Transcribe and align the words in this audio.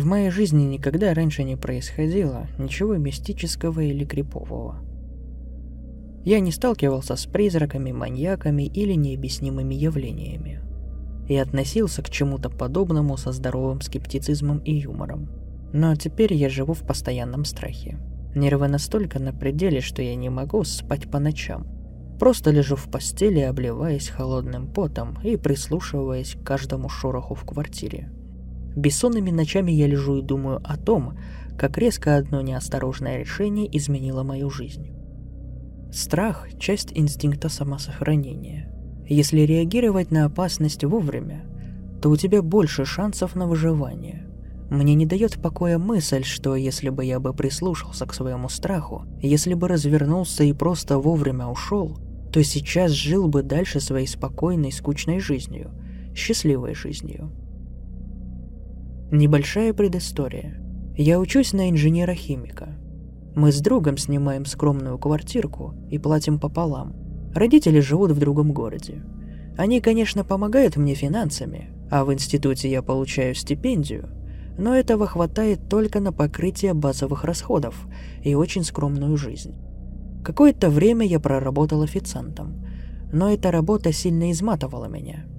В 0.00 0.06
моей 0.06 0.30
жизни 0.30 0.62
никогда 0.62 1.12
раньше 1.12 1.42
не 1.42 1.56
происходило 1.56 2.46
ничего 2.56 2.96
мистического 2.96 3.80
или 3.80 4.06
крипового. 4.06 4.76
Я 6.24 6.40
не 6.40 6.52
сталкивался 6.52 7.16
с 7.16 7.26
призраками, 7.26 7.92
маньяками 7.92 8.62
или 8.62 8.94
необъяснимыми 8.94 9.74
явлениями. 9.74 10.62
И 11.28 11.36
относился 11.36 12.02
к 12.02 12.08
чему-то 12.08 12.48
подобному 12.48 13.18
со 13.18 13.30
здоровым 13.32 13.82
скептицизмом 13.82 14.60
и 14.60 14.72
юмором. 14.72 15.28
Но 15.74 15.94
теперь 15.96 16.32
я 16.32 16.48
живу 16.48 16.72
в 16.72 16.80
постоянном 16.80 17.44
страхе. 17.44 17.98
Нервы 18.34 18.68
настолько 18.68 19.18
на 19.18 19.34
пределе, 19.34 19.82
что 19.82 20.00
я 20.00 20.14
не 20.14 20.30
могу 20.30 20.64
спать 20.64 21.10
по 21.10 21.18
ночам. 21.18 21.66
Просто 22.18 22.52
лежу 22.52 22.74
в 22.74 22.90
постели, 22.90 23.40
обливаясь 23.40 24.08
холодным 24.08 24.66
потом 24.66 25.20
и 25.22 25.36
прислушиваясь 25.36 26.36
к 26.36 26.42
каждому 26.42 26.88
шороху 26.88 27.34
в 27.34 27.44
квартире. 27.44 28.10
Бессонными 28.76 29.30
ночами 29.30 29.72
я 29.72 29.86
лежу 29.86 30.18
и 30.18 30.22
думаю 30.22 30.60
о 30.64 30.76
том, 30.76 31.18
как 31.58 31.76
резко 31.78 32.16
одно 32.16 32.40
неосторожное 32.40 33.18
решение 33.18 33.68
изменило 33.76 34.22
мою 34.22 34.50
жизнь. 34.50 34.92
Страх– 35.92 36.48
часть 36.58 36.92
инстинкта 36.94 37.48
самосохранения. 37.48 38.72
Если 39.08 39.40
реагировать 39.40 40.12
на 40.12 40.24
опасность 40.24 40.84
вовремя, 40.84 41.44
то 42.00 42.10
у 42.10 42.16
тебя 42.16 42.42
больше 42.42 42.84
шансов 42.84 43.34
на 43.34 43.46
выживание. 43.46 44.26
Мне 44.70 44.94
не 44.94 45.04
дает 45.04 45.42
покоя 45.42 45.78
мысль, 45.78 46.22
что 46.22 46.54
если 46.54 46.90
бы 46.90 47.04
я 47.04 47.18
бы 47.18 47.34
прислушался 47.34 48.06
к 48.06 48.14
своему 48.14 48.48
страху, 48.48 49.04
если 49.20 49.54
бы 49.54 49.66
развернулся 49.66 50.44
и 50.44 50.52
просто 50.52 50.98
вовремя 50.98 51.48
ушел, 51.48 51.98
то 52.32 52.42
сейчас 52.44 52.92
жил 52.92 53.26
бы 53.26 53.42
дальше 53.42 53.80
своей 53.80 54.06
спокойной, 54.06 54.70
скучной 54.70 55.18
жизнью, 55.18 55.72
счастливой 56.14 56.74
жизнью. 56.74 57.32
Небольшая 59.12 59.72
предыстория. 59.72 60.54
Я 60.96 61.18
учусь 61.18 61.52
на 61.52 61.68
инженера-химика. 61.68 62.78
Мы 63.34 63.50
с 63.50 63.58
другом 63.58 63.96
снимаем 63.96 64.44
скромную 64.44 64.98
квартирку 64.98 65.74
и 65.90 65.98
платим 65.98 66.38
пополам. 66.38 66.94
Родители 67.34 67.80
живут 67.80 68.12
в 68.12 68.20
другом 68.20 68.52
городе. 68.52 69.02
Они, 69.58 69.80
конечно, 69.80 70.22
помогают 70.22 70.76
мне 70.76 70.94
финансами, 70.94 71.70
а 71.90 72.04
в 72.04 72.14
институте 72.14 72.70
я 72.70 72.82
получаю 72.82 73.34
стипендию, 73.34 74.10
но 74.56 74.76
этого 74.76 75.08
хватает 75.08 75.68
только 75.68 75.98
на 75.98 76.12
покрытие 76.12 76.72
базовых 76.72 77.24
расходов 77.24 77.88
и 78.22 78.36
очень 78.36 78.62
скромную 78.62 79.16
жизнь. 79.16 79.56
Какое-то 80.22 80.70
время 80.70 81.04
я 81.04 81.18
проработал 81.18 81.82
официантом, 81.82 82.64
но 83.12 83.28
эта 83.28 83.50
работа 83.50 83.92
сильно 83.92 84.30
изматывала 84.30 84.86
меня– 84.86 85.24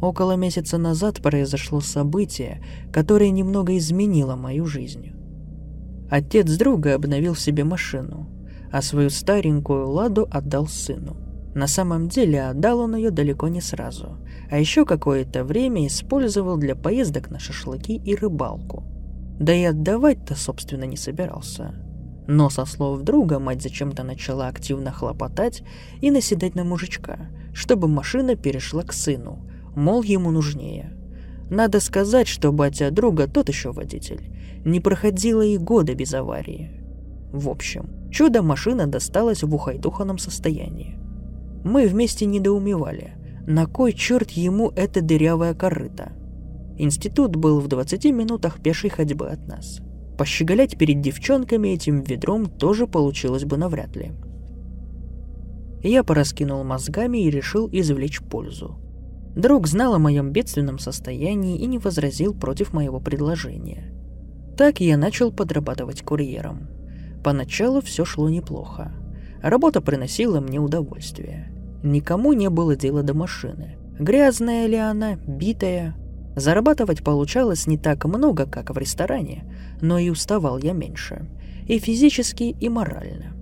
Около 0.00 0.36
месяца 0.36 0.78
назад 0.78 1.22
произошло 1.22 1.80
событие, 1.80 2.62
которое 2.92 3.30
немного 3.30 3.76
изменило 3.76 4.36
мою 4.36 4.66
жизнь. 4.66 5.12
Отец 6.10 6.50
друга 6.56 6.94
обновил 6.94 7.34
себе 7.34 7.64
машину, 7.64 8.28
а 8.70 8.82
свою 8.82 9.10
старенькую 9.10 9.88
ладу 9.88 10.28
отдал 10.30 10.66
сыну. 10.66 11.16
На 11.54 11.68
самом 11.68 12.08
деле 12.08 12.42
отдал 12.42 12.80
он 12.80 12.96
ее 12.96 13.10
далеко 13.10 13.48
не 13.48 13.60
сразу, 13.60 14.18
а 14.50 14.58
еще 14.58 14.84
какое-то 14.84 15.44
время 15.44 15.86
использовал 15.86 16.56
для 16.56 16.74
поездок 16.74 17.30
на 17.30 17.38
шашлыки 17.38 17.94
и 17.96 18.14
рыбалку. 18.16 18.82
Да 19.38 19.54
и 19.54 19.64
отдавать-то, 19.64 20.34
собственно, 20.34 20.84
не 20.84 20.96
собирался. 20.96 21.74
Но 22.26 22.50
со 22.50 22.64
слов 22.64 23.02
друга 23.02 23.38
мать 23.38 23.62
зачем-то 23.62 24.02
начала 24.02 24.48
активно 24.48 24.90
хлопотать 24.90 25.62
и 26.00 26.10
наседать 26.10 26.54
на 26.54 26.64
мужичка, 26.64 27.28
чтобы 27.52 27.86
машина 27.86 28.34
перешла 28.34 28.82
к 28.82 28.92
сыну, 28.92 29.43
мол, 29.76 30.02
ему 30.02 30.30
нужнее. 30.30 30.92
Надо 31.50 31.80
сказать, 31.80 32.26
что 32.26 32.52
батя 32.52 32.90
друга 32.90 33.26
тот 33.26 33.48
еще 33.48 33.72
водитель. 33.72 34.30
Не 34.64 34.80
проходило 34.80 35.42
и 35.42 35.58
года 35.58 35.94
без 35.94 36.14
аварии. 36.14 36.70
В 37.32 37.48
общем, 37.48 38.10
чудо-машина 38.10 38.86
досталась 38.86 39.42
в 39.42 39.54
ухайдуханом 39.54 40.18
состоянии. 40.18 40.98
Мы 41.64 41.86
вместе 41.86 42.26
недоумевали, 42.26 43.14
на 43.46 43.66
кой 43.66 43.92
черт 43.92 44.30
ему 44.30 44.70
эта 44.74 45.02
дырявая 45.02 45.54
корыта. 45.54 46.12
Институт 46.78 47.36
был 47.36 47.60
в 47.60 47.68
20 47.68 48.04
минутах 48.06 48.60
пешей 48.60 48.90
ходьбы 48.90 49.28
от 49.28 49.46
нас. 49.46 49.80
Пощеголять 50.18 50.78
перед 50.78 51.00
девчонками 51.00 51.68
этим 51.68 52.02
ведром 52.02 52.46
тоже 52.46 52.86
получилось 52.86 53.44
бы 53.44 53.56
навряд 53.56 53.96
ли. 53.96 54.12
Я 55.82 56.02
пораскинул 56.02 56.64
мозгами 56.64 57.18
и 57.18 57.30
решил 57.30 57.68
извлечь 57.70 58.20
пользу. 58.20 58.78
Друг 59.34 59.66
знал 59.66 59.94
о 59.94 59.98
моем 59.98 60.30
бедственном 60.30 60.78
состоянии 60.78 61.58
и 61.58 61.66
не 61.66 61.78
возразил 61.78 62.34
против 62.34 62.72
моего 62.72 63.00
предложения. 63.00 63.92
Так 64.56 64.80
я 64.80 64.96
начал 64.96 65.32
подрабатывать 65.32 66.02
курьером. 66.02 66.68
Поначалу 67.24 67.80
все 67.80 68.04
шло 68.04 68.28
неплохо. 68.28 68.92
Работа 69.42 69.80
приносила 69.80 70.40
мне 70.40 70.60
удовольствие. 70.60 71.50
Никому 71.82 72.32
не 72.32 72.48
было 72.48 72.76
дела 72.76 73.02
до 73.02 73.14
машины. 73.14 73.76
Грязная 73.98 74.66
ли 74.66 74.76
она, 74.76 75.16
битая. 75.16 75.96
Зарабатывать 76.36 77.02
получалось 77.02 77.66
не 77.66 77.76
так 77.76 78.04
много, 78.04 78.46
как 78.46 78.70
в 78.70 78.78
ресторане, 78.78 79.44
но 79.80 79.98
и 79.98 80.10
уставал 80.10 80.58
я 80.58 80.72
меньше. 80.72 81.28
И 81.66 81.78
физически, 81.78 82.56
и 82.60 82.68
морально. 82.68 83.32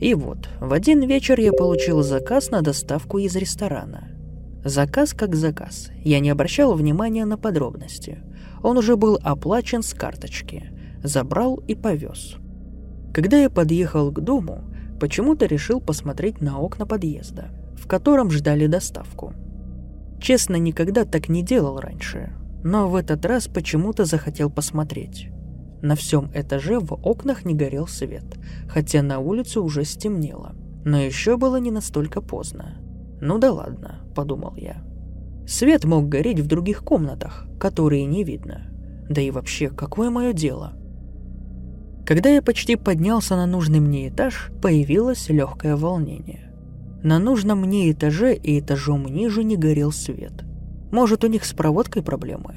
И 0.00 0.14
вот, 0.14 0.48
в 0.60 0.72
один 0.72 1.02
вечер 1.02 1.38
я 1.38 1.52
получил 1.52 2.02
заказ 2.02 2.50
на 2.50 2.62
доставку 2.62 3.18
из 3.18 3.36
ресторана– 3.36 4.08
Заказ 4.64 5.14
как 5.14 5.34
заказ. 5.34 5.90
Я 6.04 6.20
не 6.20 6.30
обращал 6.30 6.74
внимания 6.74 7.24
на 7.24 7.38
подробности. 7.38 8.18
Он 8.62 8.76
уже 8.76 8.96
был 8.96 9.18
оплачен 9.22 9.82
с 9.82 9.94
карточки. 9.94 10.72
Забрал 11.02 11.56
и 11.68 11.74
повез. 11.74 12.36
Когда 13.14 13.38
я 13.38 13.50
подъехал 13.50 14.10
к 14.10 14.20
дому, 14.20 14.64
почему-то 15.00 15.46
решил 15.46 15.80
посмотреть 15.80 16.40
на 16.40 16.58
окна 16.58 16.86
подъезда, 16.86 17.48
в 17.76 17.86
котором 17.86 18.30
ждали 18.30 18.66
доставку. 18.66 19.32
Честно, 20.20 20.56
никогда 20.56 21.04
так 21.04 21.28
не 21.28 21.42
делал 21.42 21.78
раньше, 21.78 22.32
но 22.64 22.88
в 22.88 22.96
этот 22.96 23.24
раз 23.24 23.46
почему-то 23.46 24.04
захотел 24.04 24.50
посмотреть. 24.50 25.28
На 25.80 25.94
всем 25.94 26.30
этаже 26.34 26.80
в 26.80 26.92
окнах 26.94 27.44
не 27.44 27.54
горел 27.54 27.86
свет, 27.86 28.24
хотя 28.68 29.02
на 29.02 29.20
улице 29.20 29.60
уже 29.60 29.84
стемнело. 29.84 30.56
Но 30.84 30.98
еще 30.98 31.36
было 31.36 31.56
не 31.56 31.70
настолько 31.70 32.20
поздно. 32.20 32.76
Ну 33.20 33.38
да 33.38 33.52
ладно, 33.52 34.00
подумал 34.18 34.54
я. 34.56 34.82
Свет 35.46 35.84
мог 35.84 36.08
гореть 36.08 36.40
в 36.40 36.48
других 36.48 36.82
комнатах, 36.82 37.46
которые 37.60 38.04
не 38.04 38.24
видно. 38.24 38.62
Да 39.08 39.20
и 39.20 39.30
вообще, 39.30 39.70
какое 39.70 40.10
мое 40.10 40.32
дело? 40.32 40.72
Когда 42.04 42.28
я 42.28 42.42
почти 42.42 42.74
поднялся 42.74 43.36
на 43.36 43.46
нужный 43.46 43.78
мне 43.78 44.08
этаж, 44.08 44.50
появилось 44.60 45.28
легкое 45.28 45.76
волнение. 45.76 46.52
На 47.04 47.20
нужном 47.20 47.60
мне 47.60 47.92
этаже 47.92 48.34
и 48.34 48.58
этажом 48.58 49.06
ниже 49.06 49.44
не 49.44 49.56
горел 49.56 49.92
свет. 49.92 50.42
Может, 50.90 51.22
у 51.22 51.28
них 51.28 51.44
с 51.44 51.52
проводкой 51.52 52.02
проблемы? 52.02 52.56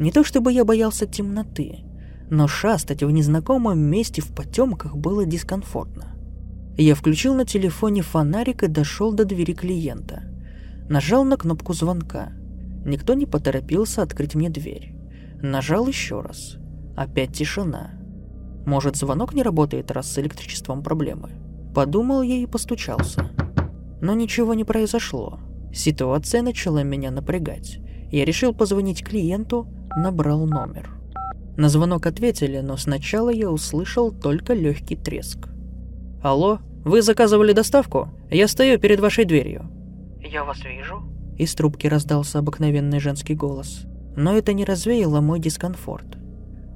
Не 0.00 0.10
то 0.10 0.24
чтобы 0.24 0.52
я 0.52 0.64
боялся 0.64 1.06
темноты, 1.06 1.84
но 2.28 2.48
шастать 2.48 3.04
в 3.04 3.10
незнакомом 3.12 3.78
месте 3.78 4.20
в 4.20 4.34
потемках 4.34 4.96
было 4.96 5.24
дискомфортно. 5.24 6.16
Я 6.76 6.96
включил 6.96 7.34
на 7.34 7.44
телефоне 7.44 8.02
фонарик 8.02 8.64
и 8.64 8.66
дошел 8.66 9.12
до 9.12 9.24
двери 9.24 9.52
клиента. 9.52 10.24
Нажал 10.88 11.24
на 11.24 11.36
кнопку 11.36 11.74
звонка. 11.74 12.32
Никто 12.86 13.12
не 13.12 13.26
поторопился 13.26 14.00
открыть 14.00 14.34
мне 14.34 14.48
дверь. 14.48 14.94
Нажал 15.42 15.86
еще 15.86 16.22
раз. 16.22 16.56
Опять 16.96 17.34
тишина. 17.34 17.90
Может, 18.64 18.96
звонок 18.96 19.34
не 19.34 19.42
работает, 19.42 19.90
раз 19.90 20.10
с 20.10 20.18
электричеством 20.18 20.82
проблемы? 20.82 21.30
Подумал 21.74 22.22
я 22.22 22.36
и 22.36 22.46
постучался. 22.46 23.30
Но 24.00 24.14
ничего 24.14 24.54
не 24.54 24.64
произошло. 24.64 25.38
Ситуация 25.74 26.40
начала 26.40 26.82
меня 26.82 27.10
напрягать. 27.10 27.80
Я 28.10 28.24
решил 28.24 28.54
позвонить 28.54 29.04
клиенту, 29.04 29.68
набрал 29.94 30.46
номер. 30.46 30.90
На 31.58 31.68
звонок 31.68 32.06
ответили, 32.06 32.60
но 32.60 32.78
сначала 32.78 33.28
я 33.28 33.50
услышал 33.50 34.10
только 34.10 34.54
легкий 34.54 34.96
треск. 34.96 35.48
«Алло, 36.22 36.60
вы 36.84 37.02
заказывали 37.02 37.52
доставку? 37.52 38.08
Я 38.30 38.48
стою 38.48 38.78
перед 38.78 39.00
вашей 39.00 39.26
дверью». 39.26 39.70
«Я 40.30 40.44
вас 40.44 40.62
вижу». 40.64 41.02
Из 41.38 41.54
трубки 41.54 41.86
раздался 41.86 42.40
обыкновенный 42.40 43.00
женский 43.00 43.34
голос. 43.34 43.86
Но 44.16 44.36
это 44.36 44.52
не 44.52 44.64
развеяло 44.64 45.20
мой 45.20 45.38
дискомфорт. 45.38 46.18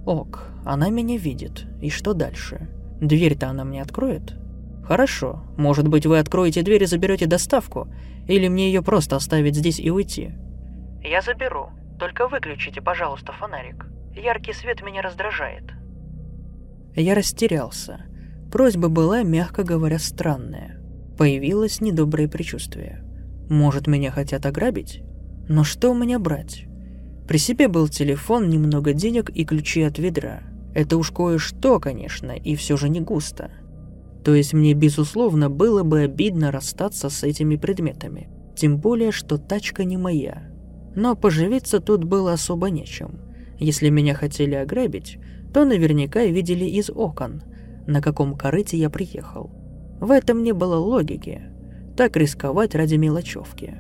Ок, 0.07 0.49
она 0.65 0.91
меня 0.91 1.19
видит. 1.19 1.67
И 1.81 1.91
что 1.91 2.15
дальше? 2.15 2.69
Дверь-то 3.01 3.49
она 3.49 3.65
мне 3.65 3.83
откроет? 3.83 4.35
Хорошо, 4.85 5.43
может 5.57 5.89
быть 5.89 6.07
вы 6.07 6.19
откроете 6.19 6.63
дверь 6.63 6.85
и 6.85 6.87
заберете 6.87 7.27
доставку, 7.27 7.89
или 8.27 8.49
мне 8.49 8.67
ее 8.67 8.83
просто 8.83 9.17
оставить 9.17 9.57
здесь 9.57 9.81
и 9.81 9.91
уйти? 9.91 10.33
Я 11.03 11.21
заберу, 11.21 11.71
только 11.99 12.29
выключите, 12.29 12.81
пожалуйста, 12.81 13.33
фонарик. 13.33 13.87
Яркий 14.15 14.53
свет 14.53 14.83
меня 14.83 15.03
раздражает. 15.03 15.65
Я 16.95 17.15
растерялся. 17.15 18.03
Просьба 18.53 18.89
была, 18.89 19.23
мягко 19.23 19.65
говоря, 19.65 19.99
странная. 19.99 20.81
Появилось 21.17 21.81
недоброе 21.81 22.29
предчувствие. 22.29 23.03
Может, 23.53 23.87
меня 23.87 24.11
хотят 24.11 24.47
ограбить? 24.47 25.03
Но 25.47 25.63
что 25.63 25.91
у 25.91 25.95
меня 25.95 26.19
брать? 26.19 26.65
При 27.29 27.37
себе 27.37 27.69
был 27.69 27.87
телефон, 27.87 28.49
немного 28.49 28.95
денег 28.95 29.29
и 29.29 29.45
ключи 29.45 29.83
от 29.83 29.99
ведра. 29.99 30.41
Это 30.75 30.97
уж 30.97 31.11
кое-что, 31.11 31.79
конечно, 31.79 32.31
и 32.31 32.57
все 32.57 32.79
же 32.79 32.89
не 32.89 33.01
густо. 33.03 33.51
То 34.25 34.35
есть 34.35 34.55
мне, 34.55 34.73
безусловно, 34.73 35.51
было 35.51 35.83
бы 35.83 36.01
обидно 36.01 36.51
расстаться 36.51 37.11
с 37.11 37.25
этими 37.25 37.57
предметами. 37.57 38.31
Тем 38.57 38.79
более, 38.79 39.13
что 39.13 39.37
тачка 39.37 39.85
не 39.85 39.99
моя. 39.99 40.51
Но 40.97 41.15
поживиться 41.15 41.81
тут 41.81 42.05
было 42.05 42.33
особо 42.33 42.71
нечем. 42.71 43.21
Если 43.59 43.91
меня 43.91 44.15
хотели 44.15 44.55
ограбить, 44.55 45.19
то 45.53 45.67
наверняка 45.67 46.25
видели 46.25 46.65
из 46.65 46.89
окон, 46.89 47.43
на 47.87 48.01
каком 48.01 48.35
корыте 48.35 48.79
я 48.79 48.89
приехал. 48.89 49.51
В 50.01 50.11
этом 50.11 50.43
не 50.43 50.53
было 50.53 50.77
логики. 50.77 51.52
Так 51.97 52.17
рисковать 52.17 52.75
ради 52.75 52.95
мелочевки. 52.95 53.77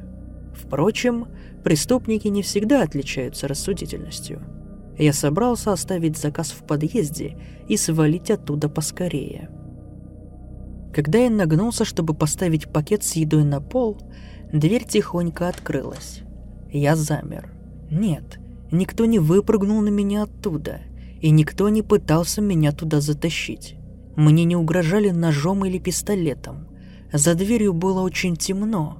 Впрочем, 0.55 1.29
преступники 1.65 2.29
не 2.29 2.43
всегда 2.43 2.83
отличаются 2.83 3.49
рассудительностью. 3.49 4.41
Я 4.99 5.13
собрался 5.13 5.73
оставить 5.73 6.19
заказ 6.19 6.51
в 6.51 6.65
подъезде 6.65 7.39
и 7.69 7.77
свалить 7.77 8.31
оттуда 8.31 8.69
поскорее. 8.69 9.49
Когда 10.95 11.21
я 11.21 11.31
нагнулся, 11.31 11.87
чтобы 11.87 12.13
поставить 12.13 12.69
пакет 12.69 13.03
с 13.03 13.17
едой 13.17 13.45
на 13.45 13.61
пол, 13.61 13.99
дверь 14.53 14.85
тихонько 14.85 15.49
открылась. 15.49 16.21
Я 16.71 16.97
замер. 16.97 17.51
Нет, 17.91 18.39
никто 18.71 19.07
не 19.07 19.19
выпрыгнул 19.19 19.81
на 19.81 19.89
меня 19.89 20.25
оттуда, 20.25 20.81
и 21.21 21.31
никто 21.31 21.71
не 21.71 21.83
пытался 21.83 22.43
меня 22.43 22.73
туда 22.73 23.01
затащить. 23.01 23.77
Мне 24.17 24.45
не 24.45 24.57
угрожали 24.57 25.09
ножом 25.09 25.65
или 25.65 25.79
пистолетом. 25.79 26.69
За 27.13 27.35
дверью 27.35 27.75
было 27.75 28.01
очень 28.01 28.37
темно, 28.37 28.99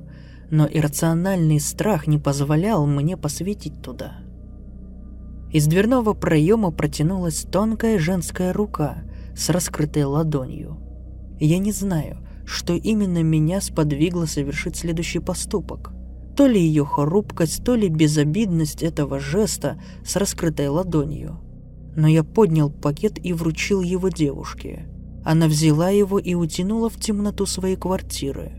но 0.51 0.67
иррациональный 0.71 1.61
страх 1.61 2.07
не 2.07 2.19
позволял 2.19 2.87
мне 2.87 3.17
посветить 3.17 3.81
туда. 3.81 4.19
Из 5.51 5.67
дверного 5.67 6.15
проема 6.15 6.71
протянулась 6.71 7.43
тонкая 7.51 7.99
женская 7.99 8.53
рука 8.53 9.03
с 9.35 9.49
раскрытой 9.49 10.05
ладонью. 10.05 10.79
Я 11.41 11.59
не 11.59 11.73
знаю, 11.73 12.19
что 12.45 12.75
именно 12.75 13.23
меня 13.23 13.61
сподвигло 13.61 14.27
совершить 14.27 14.77
следующий 14.77 15.19
поступок. 15.19 15.93
То 16.37 16.47
ли 16.47 16.61
ее 16.61 16.85
хрупкость, 16.85 17.65
то 17.65 17.75
ли 17.75 17.89
безобидность 17.89 18.83
этого 18.83 19.19
жеста 19.19 19.81
с 20.05 20.17
раскрытой 20.17 20.69
ладонью. 20.69 21.41
Но 21.95 22.09
я 22.09 22.25
поднял 22.25 22.71
пакет 22.71 23.19
и 23.23 23.33
вручил 23.33 23.83
его 23.83 24.09
девушке. 24.09 24.89
Она 25.25 25.47
взяла 25.47 25.91
его 25.91 26.19
и 26.19 26.35
утянула 26.35 26.91
в 26.91 26.99
темноту 26.99 27.47
своей 27.47 27.77
квартиры. 27.77 28.53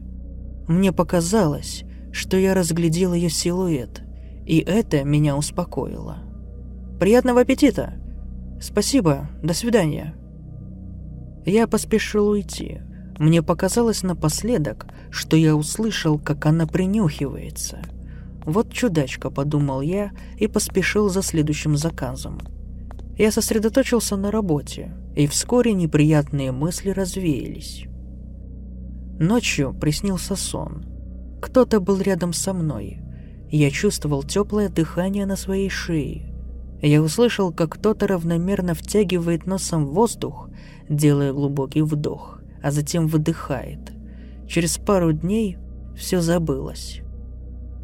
Мне 0.67 0.91
показалось, 0.93 1.83
что 2.11 2.37
я 2.37 2.53
разглядел 2.53 3.13
ее 3.13 3.29
силуэт, 3.29 4.01
и 4.45 4.59
это 4.59 5.03
меня 5.03 5.35
успокоило. 5.35 6.19
Приятного 6.99 7.41
аппетита! 7.41 7.95
Спасибо, 8.61 9.29
до 9.41 9.53
свидания. 9.53 10.15
Я 11.45 11.67
поспешил 11.67 12.29
уйти. 12.29 12.79
Мне 13.19 13.43
показалось 13.43 14.03
напоследок, 14.03 14.87
что 15.11 15.35
я 15.35 15.55
услышал, 15.55 16.17
как 16.17 16.45
она 16.45 16.65
принюхивается. 16.65 17.79
Вот 18.45 18.71
чудачка, 18.71 19.29
подумал 19.29 19.81
я 19.81 20.11
и 20.37 20.47
поспешил 20.47 21.09
за 21.09 21.21
следующим 21.21 21.75
заказом. 21.75 22.39
Я 23.17 23.31
сосредоточился 23.31 24.15
на 24.15 24.31
работе, 24.31 24.93
и 25.15 25.27
вскоре 25.27 25.73
неприятные 25.73 26.51
мысли 26.51 26.89
развеялись. 26.89 27.85
Ночью 29.19 29.73
приснился 29.73 30.35
сон. 30.35 30.85
Кто-то 31.41 31.79
был 31.79 31.99
рядом 32.01 32.33
со 32.33 32.53
мной. 32.53 32.99
Я 33.49 33.69
чувствовал 33.69 34.23
теплое 34.23 34.69
дыхание 34.69 35.25
на 35.25 35.35
своей 35.35 35.69
шее. 35.69 36.33
Я 36.81 37.01
услышал, 37.01 37.53
как 37.53 37.73
кто-то 37.73 38.07
равномерно 38.07 38.73
втягивает 38.73 39.45
носом 39.45 39.85
воздух, 39.85 40.49
делая 40.89 41.31
глубокий 41.31 41.81
вдох, 41.81 42.41
а 42.61 42.71
затем 42.71 43.07
выдыхает. 43.07 43.93
Через 44.47 44.77
пару 44.77 45.13
дней 45.13 45.57
все 45.95 46.19
забылось. 46.21 47.01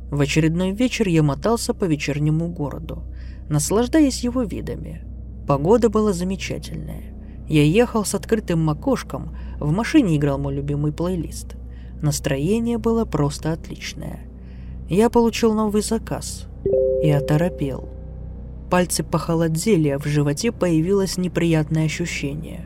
В 0.10 0.20
очередной 0.20 0.72
вечер 0.72 1.08
я 1.08 1.22
мотался 1.22 1.74
по 1.76 1.86
вечернему 1.86 2.48
городу, 2.48 3.04
наслаждаясь 3.48 4.24
его 4.24 4.42
видами. 4.42 5.06
Погода 5.48 5.90
была 5.90 6.12
замечательная. 6.12 7.19
Я 7.50 7.64
ехал 7.64 8.06
с 8.06 8.16
открытым 8.16 8.70
окошком, 8.70 9.36
в 9.60 9.72
машине 9.72 10.16
играл 10.16 10.38
мой 10.38 10.56
любимый 10.56 10.94
плейлист. 10.94 11.58
Настроение 12.02 12.78
было 12.78 13.04
просто 13.04 13.52
отличное. 13.52 14.22
Я 14.88 15.10
получил 15.10 15.54
новый 15.54 15.82
заказ 15.82 16.48
и 17.04 17.10
оторопел– 17.10 17.90
Пальцы 18.70 19.04
похолодели, 19.04 19.90
а 19.90 19.98
в 19.98 20.06
животе 20.06 20.52
появилось 20.52 21.18
неприятное 21.18 21.86
ощущение. 21.86 22.66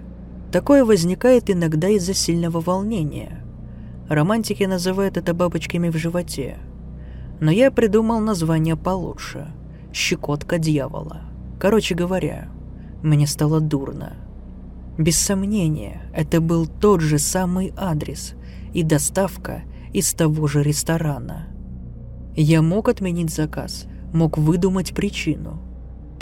Такое 0.51 0.83
возникает 0.83 1.49
иногда 1.49 1.87
из-за 1.87 2.13
сильного 2.13 2.59
волнения. 2.59 3.41
Романтики 4.09 4.63
называют 4.63 5.15
это 5.15 5.33
бабочками 5.33 5.89
в 5.89 5.95
животе. 5.95 6.57
Но 7.39 7.51
я 7.51 7.71
придумал 7.71 8.19
название 8.19 8.75
получше. 8.75 9.47
«Щекотка 9.93 10.57
дьявола». 10.57 11.21
Короче 11.59 11.95
говоря, 11.95 12.49
мне 13.01 13.25
стало 13.25 13.61
дурно. 13.61 14.13
Без 14.97 15.17
сомнения, 15.17 16.01
это 16.13 16.41
был 16.41 16.67
тот 16.67 17.01
же 17.01 17.19
самый 17.19 17.73
адрес 17.75 18.35
и 18.73 18.83
доставка 18.83 19.63
из 19.91 20.13
того 20.13 20.47
же 20.47 20.63
ресторана. 20.63 21.47
Я 22.35 22.61
мог 22.61 22.89
отменить 22.89 23.33
заказ, 23.33 23.85
мог 24.13 24.37
выдумать 24.37 24.93
причину– 24.93 25.61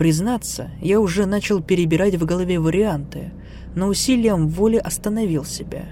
Признаться, 0.02 0.72
я 0.82 1.00
уже 1.00 1.28
начал 1.28 1.62
перебирать 1.62 2.16
в 2.16 2.26
голове 2.26 2.60
варианты, 2.60 3.32
но 3.76 3.86
усилием 3.86 4.48
воли 4.48 4.78
остановил 4.78 5.46
себя. 5.46 5.86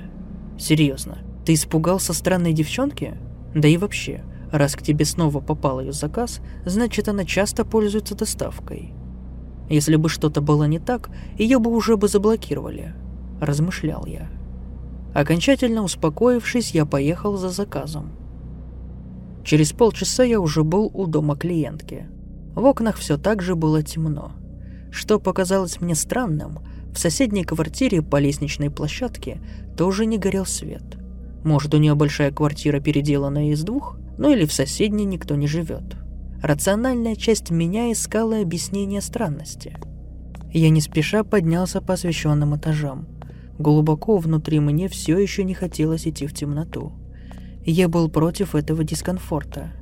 Серьезно, 0.57 1.19
ты 1.45 1.53
испугался 1.53 2.13
странной 2.13 2.53
девчонки? 2.53 3.13
Да 3.53 3.67
и 3.67 3.77
вообще, 3.77 4.23
раз 4.51 4.75
к 4.75 4.81
тебе 4.81 5.05
снова 5.05 5.41
попал 5.41 5.79
ее 5.79 5.91
заказ, 5.91 6.41
значит 6.65 7.07
она 7.07 7.23
часто 7.23 7.65
пользуется 7.65 8.15
доставкой. 8.15 8.93
Если 9.69 9.95
бы 9.95 10.09
что-то 10.09 10.41
было 10.41 10.63
не 10.65 10.79
так, 10.79 11.09
ее 11.37 11.59
бы 11.59 11.71
уже 11.71 11.95
бы 11.95 12.07
заблокировали, 12.07 12.93
размышлял 13.39 14.05
я. 14.05 14.29
Окончательно 15.13 15.83
успокоившись, 15.83 16.71
я 16.71 16.85
поехал 16.85 17.37
за 17.37 17.49
заказом. 17.49 18.11
Через 19.43 19.71
полчаса 19.71 20.23
я 20.23 20.39
уже 20.39 20.63
был 20.63 20.91
у 20.93 21.05
дома 21.05 21.35
клиентки– 21.35 22.07
в 22.59 22.65
окнах 22.65 22.97
все 22.97 23.17
так 23.17 23.41
же 23.41 23.55
было 23.55 23.83
темно. 23.83 24.33
Что 24.91 25.17
показалось 25.17 25.79
мне 25.79 25.95
странным, 25.95 26.59
в 26.93 26.99
соседней 26.99 27.45
квартире 27.45 28.01
по 28.01 28.19
лестничной 28.19 28.69
площадке 28.69 29.39
тоже 29.77 30.05
не 30.05 30.17
горел 30.17 30.45
свет. 30.45 30.83
Может, 31.45 31.73
у 31.73 31.77
нее 31.77 31.95
большая 31.95 32.31
квартира, 32.31 32.81
переделанная 32.81 33.51
из 33.51 33.63
двух? 33.63 33.97
Ну 34.17 34.29
или 34.33 34.45
в 34.45 34.51
соседней 34.51 35.05
никто 35.05 35.35
не 35.35 35.47
живет. 35.47 35.95
Рациональная 36.41 37.15
часть 37.17 37.51
меня 37.51 37.91
искала 37.91 38.39
объяснение 38.39 39.01
странности. 39.01 39.75
Я 40.53 40.69
не 40.69 40.79
спеша 40.79 41.25
поднялся 41.25 41.81
по 41.81 41.95
освещенным 41.95 42.55
этажам. 42.55 43.07
Глубоко 43.57 44.17
внутри 44.17 44.61
мне 44.61 44.87
все 44.87 45.17
еще 45.17 45.43
не 45.43 45.53
хотелось 45.53 46.07
идти 46.07 46.27
в 46.27 46.33
темноту. 46.33 46.93
Я 47.65 47.89
был 47.89 48.09
против 48.09 48.55
этого 48.55 48.85
дискомфорта. 48.85 49.73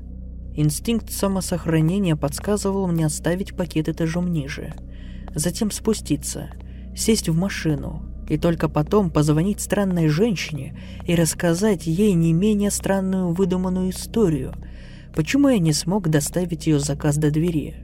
Инстинкт 0.56 1.12
самосохранения 1.12 2.16
подсказывал 2.16 2.88
мне 2.88 3.06
оставить 3.06 3.56
пакет 3.56 3.88
этажом 3.88 4.28
ниже, 4.28 4.74
затем 5.36 5.70
спуститься, 5.70 6.50
сесть 6.96 7.30
в 7.30 7.38
машину 7.38 8.02
и 8.28 8.40
только 8.40 8.68
потом 8.68 9.12
позвонить 9.12 9.62
странной 9.62 10.08
женщине 10.08 10.76
и 11.06 11.14
рассказать 11.14 11.86
ей 11.86 12.14
не 12.14 12.34
менее 12.34 12.72
странную 12.72 13.32
выдуманную 13.32 13.92
историю, 13.92 14.56
почему 15.18 15.50
я 15.50 15.58
не 15.58 15.74
смог 15.74 16.10
доставить 16.10 16.68
ее 16.68 16.78
заказ 16.78 17.18
до 17.18 17.32
двери. 17.32 17.78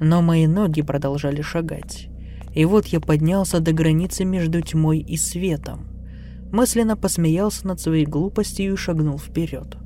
Но 0.00 0.20
мои 0.20 0.48
ноги 0.48 0.82
продолжали 0.82 1.40
шагать. 1.40 2.08
И 2.56 2.64
вот 2.64 2.86
я 2.86 2.98
поднялся 2.98 3.60
до 3.60 3.70
границы 3.70 4.24
между 4.24 4.60
тьмой 4.62 4.98
и 4.98 5.16
светом. 5.16 5.86
Мысленно 6.50 6.96
посмеялся 6.96 7.68
над 7.68 7.80
своей 7.80 8.04
глупостью 8.04 8.72
и 8.72 8.76
шагнул 8.76 9.16
вперед. 9.16 9.76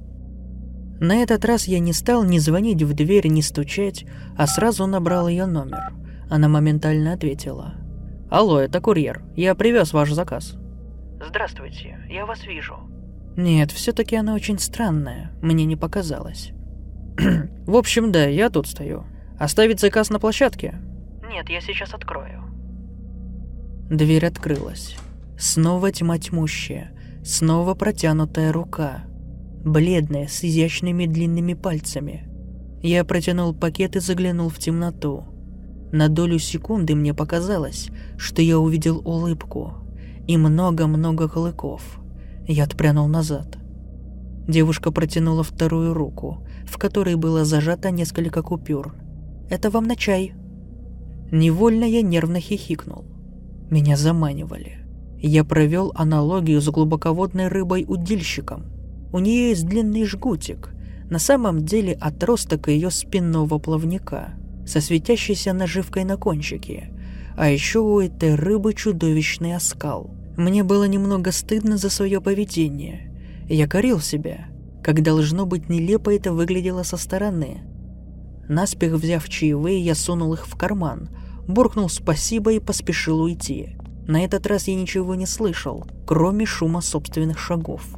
На 1.00 1.16
этот 1.16 1.44
раз 1.44 1.68
я 1.68 1.80
не 1.80 1.92
стал 1.92 2.24
ни 2.24 2.38
звонить 2.38 2.82
в 2.82 2.94
дверь, 2.94 3.26
ни 3.26 3.42
стучать, 3.42 4.06
а 4.38 4.46
сразу 4.46 4.86
набрал 4.86 5.28
ее 5.28 5.44
номер. 5.44 5.92
Она 6.30 6.48
моментально 6.48 7.12
ответила. 7.12 7.74
«Алло, 8.30 8.58
это 8.58 8.80
курьер. 8.80 9.22
Я 9.36 9.54
привез 9.54 9.92
ваш 9.92 10.12
заказ». 10.12 10.56
«Здравствуйте, 11.28 11.98
я 12.08 12.24
вас 12.24 12.46
вижу». 12.46 12.78
Нет, 13.36 13.70
все-таки 13.70 14.16
она 14.16 14.32
очень 14.32 14.58
странная, 14.58 15.32
мне 15.42 15.66
не 15.66 15.76
показалось. 15.76 16.52
В 17.66 17.76
общем, 17.76 18.12
да, 18.12 18.26
я 18.26 18.50
тут 18.50 18.66
стою. 18.66 19.04
Оставить 19.38 19.80
заказ 19.80 20.10
на 20.10 20.18
площадке? 20.18 20.74
Нет, 21.28 21.48
я 21.48 21.60
сейчас 21.60 21.94
открою. 21.94 22.44
Дверь 23.90 24.26
открылась. 24.26 24.96
Снова 25.38 25.90
тьма 25.90 26.18
тьмущая, 26.18 26.92
снова 27.24 27.74
протянутая 27.74 28.52
рука. 28.52 29.04
Бледная, 29.64 30.26
с 30.26 30.44
изящными 30.44 31.06
длинными 31.06 31.54
пальцами. 31.54 32.26
Я 32.82 33.04
протянул 33.04 33.54
пакет 33.54 33.96
и 33.96 34.00
заглянул 34.00 34.48
в 34.48 34.58
темноту. 34.58 35.24
На 35.92 36.08
долю 36.08 36.38
секунды 36.38 36.94
мне 36.94 37.14
показалось, 37.14 37.90
что 38.16 38.42
я 38.42 38.58
увидел 38.58 39.02
улыбку 39.04 39.74
и 40.26 40.36
много-много 40.36 41.28
клыков. 41.28 42.00
Я 42.46 42.64
отпрянул 42.64 43.08
назад. 43.08 43.58
Девушка 44.46 44.92
протянула 44.92 45.42
вторую 45.42 45.94
руку, 45.94 46.46
в 46.70 46.78
которой 46.78 47.16
было 47.16 47.44
зажато 47.44 47.90
несколько 47.90 48.42
купюр. 48.42 48.94
«Это 49.50 49.70
вам 49.70 49.84
на 49.84 49.96
чай». 49.96 50.32
Невольно 51.32 51.84
я 51.84 52.02
нервно 52.02 52.40
хихикнул. 52.40 53.04
Меня 53.70 53.96
заманивали. 53.96 54.78
Я 55.18 55.44
провел 55.44 55.92
аналогию 55.94 56.60
с 56.60 56.68
глубоководной 56.68 57.48
рыбой-удильщиком. 57.48 58.64
У 59.12 59.18
нее 59.18 59.50
есть 59.50 59.66
длинный 59.66 60.04
жгутик, 60.04 60.70
на 61.10 61.18
самом 61.18 61.64
деле 61.64 61.92
отросток 61.92 62.68
ее 62.68 62.90
спинного 62.90 63.58
плавника, 63.58 64.34
со 64.66 64.80
светящейся 64.80 65.52
наживкой 65.52 66.04
на 66.04 66.16
кончике. 66.16 66.92
А 67.36 67.48
еще 67.48 67.80
у 67.80 68.00
этой 68.00 68.34
рыбы 68.34 68.74
чудовищный 68.74 69.56
оскал. 69.56 70.10
Мне 70.36 70.62
было 70.62 70.84
немного 70.84 71.32
стыдно 71.32 71.76
за 71.76 71.90
свое 71.90 72.20
поведение. 72.20 73.12
Я 73.48 73.66
корил 73.66 74.00
себя, 74.00 74.46
как 74.82 75.02
должно 75.02 75.46
быть 75.46 75.68
нелепо 75.68 76.14
это 76.14 76.32
выглядело 76.32 76.82
со 76.82 76.96
стороны. 76.96 77.62
Наспех 78.48 78.94
взяв 78.94 79.28
чаевые, 79.28 79.80
я 79.80 79.94
сунул 79.94 80.34
их 80.34 80.46
в 80.46 80.56
карман, 80.56 81.08
буркнул 81.46 81.88
спасибо 81.88 82.52
и 82.52 82.60
поспешил 82.60 83.20
уйти. 83.20 83.76
На 84.06 84.24
этот 84.24 84.46
раз 84.46 84.66
я 84.66 84.74
ничего 84.74 85.14
не 85.14 85.26
слышал, 85.26 85.86
кроме 86.06 86.46
шума 86.46 86.80
собственных 86.80 87.38
шагов. 87.38 87.96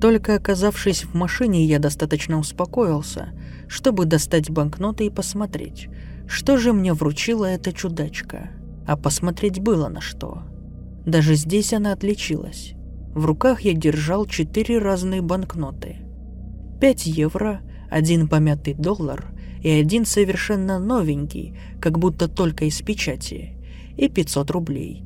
Только 0.00 0.34
оказавшись 0.34 1.04
в 1.04 1.14
машине, 1.14 1.64
я 1.64 1.78
достаточно 1.78 2.38
успокоился, 2.38 3.30
чтобы 3.68 4.04
достать 4.04 4.50
банкноты 4.50 5.06
и 5.06 5.10
посмотреть, 5.10 5.88
что 6.26 6.58
же 6.58 6.74
мне 6.74 6.92
вручила 6.92 7.46
эта 7.46 7.72
чудачка. 7.72 8.50
А 8.86 8.98
посмотреть 8.98 9.60
было 9.60 9.88
на 9.88 10.02
что. 10.02 10.42
Даже 11.06 11.36
здесь 11.36 11.72
она 11.72 11.92
отличилась. 11.92 12.74
В 13.14 13.26
руках 13.26 13.60
я 13.60 13.74
держал 13.74 14.26
четыре 14.26 14.78
разные 14.78 15.22
банкноты. 15.22 15.98
5 16.80 17.06
евро, 17.06 17.60
один 17.88 18.28
помятый 18.28 18.74
доллар 18.74 19.26
и 19.62 19.70
один 19.70 20.04
совершенно 20.04 20.80
новенький, 20.80 21.56
как 21.80 21.98
будто 21.98 22.26
только 22.28 22.64
из 22.64 22.82
печати, 22.82 23.56
и 23.96 24.08
500 24.08 24.50
рублей. 24.50 25.04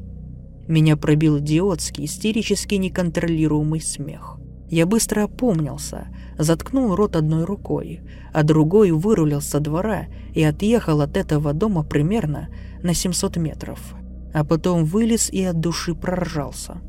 Меня 0.67 0.97
пробил 0.97 1.39
идиотский, 1.39 2.07
истерически 2.07 2.77
неконтролируемый 2.77 3.83
смех. 3.83 4.39
Я 4.71 4.87
быстро 4.87 5.25
опомнился, 5.25 6.09
заткнул 6.39 6.95
рот 6.95 7.15
одной 7.15 7.45
рукой, 7.45 8.01
а 8.33 8.43
другой 8.43 8.91
вырулил 8.91 9.43
со 9.43 9.61
двора 9.61 10.07
и 10.35 10.43
отъехал 10.43 11.03
от 11.03 11.17
этого 11.17 11.53
дома 11.53 11.85
примерно 11.85 12.49
на 12.83 12.95
700 12.95 13.37
метров. 13.37 13.95
А 14.33 14.45
потом 14.45 14.85
вылез 14.85 15.31
и 15.31 15.43
от 15.45 15.61
души 15.61 15.95
проржался. 15.95 16.81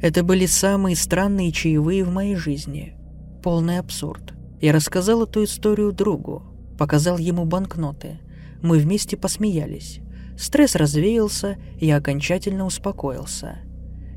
Это 0.00 0.22
были 0.22 0.46
самые 0.46 0.96
странные 0.96 1.52
чаевые 1.52 2.04
в 2.04 2.10
моей 2.10 2.34
жизни. 2.34 2.94
Полный 3.42 3.78
абсурд. 3.78 4.32
Я 4.60 4.72
рассказал 4.72 5.24
эту 5.24 5.44
историю 5.44 5.92
другу, 5.92 6.42
показал 6.78 7.18
ему 7.18 7.44
банкноты. 7.44 8.18
Мы 8.62 8.78
вместе 8.78 9.16
посмеялись. 9.16 10.00
Стресс 10.38 10.74
развеялся, 10.74 11.58
я 11.78 11.96
окончательно 11.96 12.64
успокоился. 12.64 13.58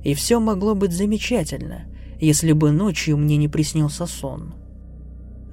И 0.03 0.13
все 0.13 0.39
могло 0.39 0.73
быть 0.73 0.93
замечательно, 0.93 1.85
если 2.19 2.53
бы 2.53 2.71
ночью 2.71 3.17
мне 3.17 3.35
не 3.35 3.49
приснился 3.49 4.05
сон. 4.05 4.53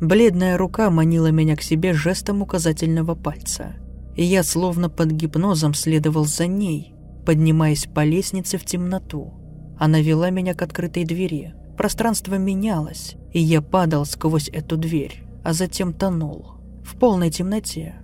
Бледная 0.00 0.56
рука 0.56 0.90
манила 0.90 1.32
меня 1.32 1.56
к 1.56 1.62
себе 1.62 1.92
жестом 1.92 2.40
указательного 2.42 3.14
пальца, 3.16 3.74
и 4.16 4.24
я 4.24 4.42
словно 4.44 4.88
под 4.88 5.10
гипнозом 5.10 5.74
следовал 5.74 6.24
за 6.24 6.46
ней, 6.46 6.94
поднимаясь 7.26 7.86
по 7.86 8.04
лестнице 8.04 8.58
в 8.58 8.64
темноту. 8.64 9.39
Она 9.80 10.02
вела 10.02 10.28
меня 10.28 10.52
к 10.52 10.60
открытой 10.60 11.06
двери. 11.06 11.54
Пространство 11.78 12.34
менялось, 12.34 13.16
и 13.32 13.40
я 13.40 13.62
падал 13.62 14.04
сквозь 14.04 14.50
эту 14.50 14.76
дверь, 14.76 15.22
а 15.42 15.54
затем 15.54 15.94
тонул. 15.94 16.52
В 16.84 16.96
полной 16.96 17.30
темноте. 17.30 17.94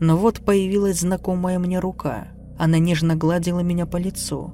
Но 0.00 0.16
вот 0.16 0.40
появилась 0.40 0.98
знакомая 0.98 1.60
мне 1.60 1.78
рука. 1.78 2.26
Она 2.58 2.80
нежно 2.80 3.14
гладила 3.14 3.60
меня 3.60 3.86
по 3.86 3.98
лицу. 3.98 4.52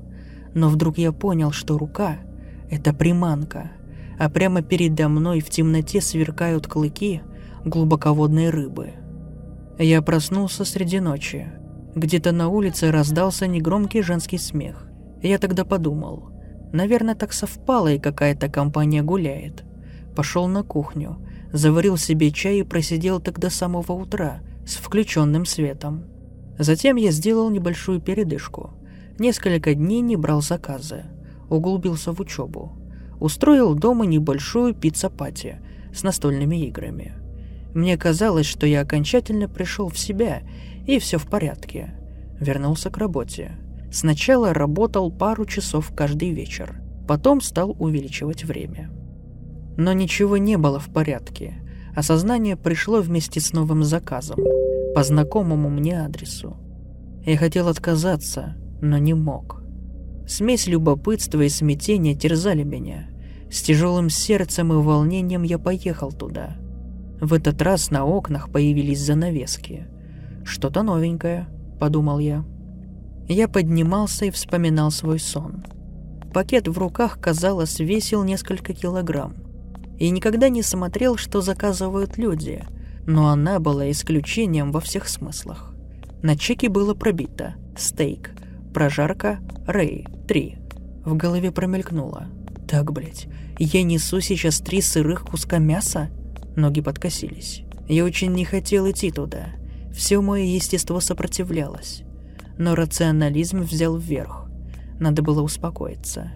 Но 0.52 0.68
вдруг 0.68 0.98
я 0.98 1.10
понял, 1.10 1.52
что 1.52 1.78
рука— 1.78 2.18
это 2.70 2.92
приманка, 2.92 3.72
а 4.18 4.28
прямо 4.28 4.60
передо 4.60 5.08
мной 5.08 5.40
в 5.40 5.48
темноте 5.48 6.02
сверкают 6.02 6.66
клыки 6.66 7.22
глубоководной 7.64 8.50
рыбы. 8.50 8.90
Я 9.78 10.02
проснулся 10.02 10.66
среди 10.66 11.00
ночи. 11.00 11.50
Где-то 11.94 12.30
на 12.32 12.48
улице 12.48 12.90
раздался 12.90 13.46
негромкий 13.46 14.02
женский 14.02 14.36
смех. 14.36 14.86
Я 15.22 15.38
тогда 15.38 15.64
подумал, 15.64 16.31
Наверное, 16.72 17.14
так 17.14 17.32
совпало, 17.32 17.92
и 17.92 17.98
какая-то 17.98 18.48
компания 18.48 19.02
гуляет. 19.02 19.64
Пошел 20.16 20.48
на 20.48 20.62
кухню, 20.62 21.18
заварил 21.52 21.96
себе 21.96 22.30
чай 22.30 22.60
и 22.60 22.62
просидел 22.62 23.20
так 23.20 23.38
до 23.38 23.50
самого 23.50 23.92
утра 23.92 24.40
с 24.66 24.76
включенным 24.76 25.44
светом. 25.44 26.04
Затем 26.58 26.96
я 26.96 27.10
сделал 27.10 27.50
небольшую 27.50 28.00
передышку. 28.00 28.70
Несколько 29.18 29.74
дней 29.74 30.00
не 30.00 30.16
брал 30.16 30.42
заказы. 30.42 31.04
Углубился 31.50 32.12
в 32.12 32.20
учебу. 32.20 32.72
Устроил 33.20 33.74
дома 33.74 34.06
небольшую 34.06 34.74
pizza 34.74 35.17
party 35.17 35.60
с 35.94 36.02
настольными 36.02 36.66
играми. 36.66 37.14
Мне 37.74 37.96
казалось, 37.96 38.46
что 38.46 38.66
я 38.66 38.80
окончательно 38.80 39.48
пришел 39.48 39.88
в 39.88 39.98
себя, 39.98 40.42
и 40.86 40.98
все 40.98 41.18
в 41.18 41.26
порядке. 41.26 41.94
Вернулся 42.40 42.90
к 42.90 42.98
работе. 42.98 43.52
Сначала 43.92 44.54
работал 44.54 45.10
пару 45.10 45.44
часов 45.44 45.92
каждый 45.94 46.30
вечер, 46.30 46.80
потом 47.06 47.42
стал 47.42 47.76
увеличивать 47.78 48.42
время. 48.42 48.90
Но 49.76 49.92
ничего 49.92 50.38
не 50.38 50.56
было 50.56 50.80
в 50.80 50.86
порядке. 50.86 51.62
Осознание 51.94 52.56
пришло 52.56 53.02
вместе 53.02 53.38
с 53.38 53.52
новым 53.52 53.84
заказом, 53.84 54.38
по 54.94 55.02
знакомому 55.04 55.68
мне 55.68 56.00
адресу. 56.00 56.56
Я 57.26 57.36
хотел 57.36 57.68
отказаться, 57.68 58.56
но 58.80 58.96
не 58.96 59.12
мог. 59.12 59.62
Смесь 60.26 60.66
любопытства 60.66 61.42
и 61.42 61.50
смятения 61.50 62.14
терзали 62.14 62.62
меня. 62.62 63.10
С 63.50 63.60
тяжелым 63.60 64.08
сердцем 64.08 64.72
и 64.72 64.76
волнением 64.76 65.42
я 65.42 65.58
поехал 65.58 66.12
туда. 66.12 66.56
В 67.20 67.34
этот 67.34 67.60
раз 67.60 67.90
на 67.90 68.06
окнах 68.06 68.50
появились 68.50 69.00
занавески. 69.00 69.86
«Что-то 70.44 70.82
новенькое»,— 70.82 71.46
подумал 71.78 72.18
я. 72.18 72.42
Я 73.28 73.48
поднимался 73.48 74.26
и 74.26 74.30
вспоминал 74.30 74.90
свой 74.90 75.18
сон. 75.18 75.64
Пакет 76.32 76.66
в 76.66 76.78
руках, 76.78 77.20
казалось, 77.20 77.78
весил 77.78 78.24
несколько 78.24 78.72
килограмм. 78.72 79.34
И 79.98 80.10
никогда 80.10 80.48
не 80.48 80.62
смотрел, 80.62 81.16
что 81.16 81.40
заказывают 81.40 82.16
люди, 82.16 82.64
но 83.06 83.28
она 83.28 83.60
была 83.60 83.90
исключением 83.90 84.72
во 84.72 84.80
всех 84.80 85.08
смыслах. 85.08 85.74
На 86.22 86.36
чеке 86.36 86.68
было 86.68 86.94
пробито 86.94 87.54
«Стейк», 87.76 88.30
«Прожарка», 88.72 89.40
«Рэй», 89.66 90.06
«Три». 90.26 90.58
В 91.04 91.16
голове 91.16 91.52
промелькнуло. 91.52 92.26
«Так, 92.68 92.92
блядь, 92.92 93.26
я 93.58 93.82
несу 93.82 94.20
сейчас 94.20 94.58
три 94.60 94.80
сырых 94.80 95.24
куска 95.24 95.58
мяса?» 95.58 96.10
Ноги 96.56 96.80
подкосились. 96.80 97.62
Я 97.88 98.04
очень 98.04 98.32
не 98.32 98.44
хотел 98.44 98.90
идти 98.90 99.10
туда. 99.10 99.48
Все 99.94 100.20
мое 100.20 100.44
естество 100.44 101.00
сопротивлялось 101.00 102.04
но 102.58 102.74
рационализм 102.74 103.62
взял 103.62 103.96
вверх. 103.96 104.48
Надо 104.98 105.22
было 105.22 105.42
успокоиться. 105.42 106.32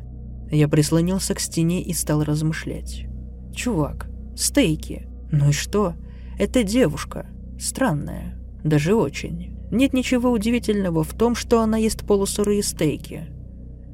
Я 0.50 0.68
прислонился 0.68 1.34
к 1.34 1.40
стене 1.40 1.82
и 1.82 1.92
стал 1.92 2.22
размышлять. 2.22 3.06
«Чувак, 3.54 4.08
стейки. 4.36 5.08
Ну 5.32 5.48
и 5.50 5.52
что? 5.52 5.94
Это 6.38 6.62
девушка. 6.62 7.26
Странная. 7.58 8.38
Даже 8.62 8.94
очень. 8.94 9.56
Нет 9.70 9.92
ничего 9.92 10.30
удивительного 10.30 11.02
в 11.02 11.14
том, 11.14 11.34
что 11.34 11.60
она 11.60 11.76
ест 11.76 12.06
полусырые 12.06 12.62
стейки. 12.62 13.28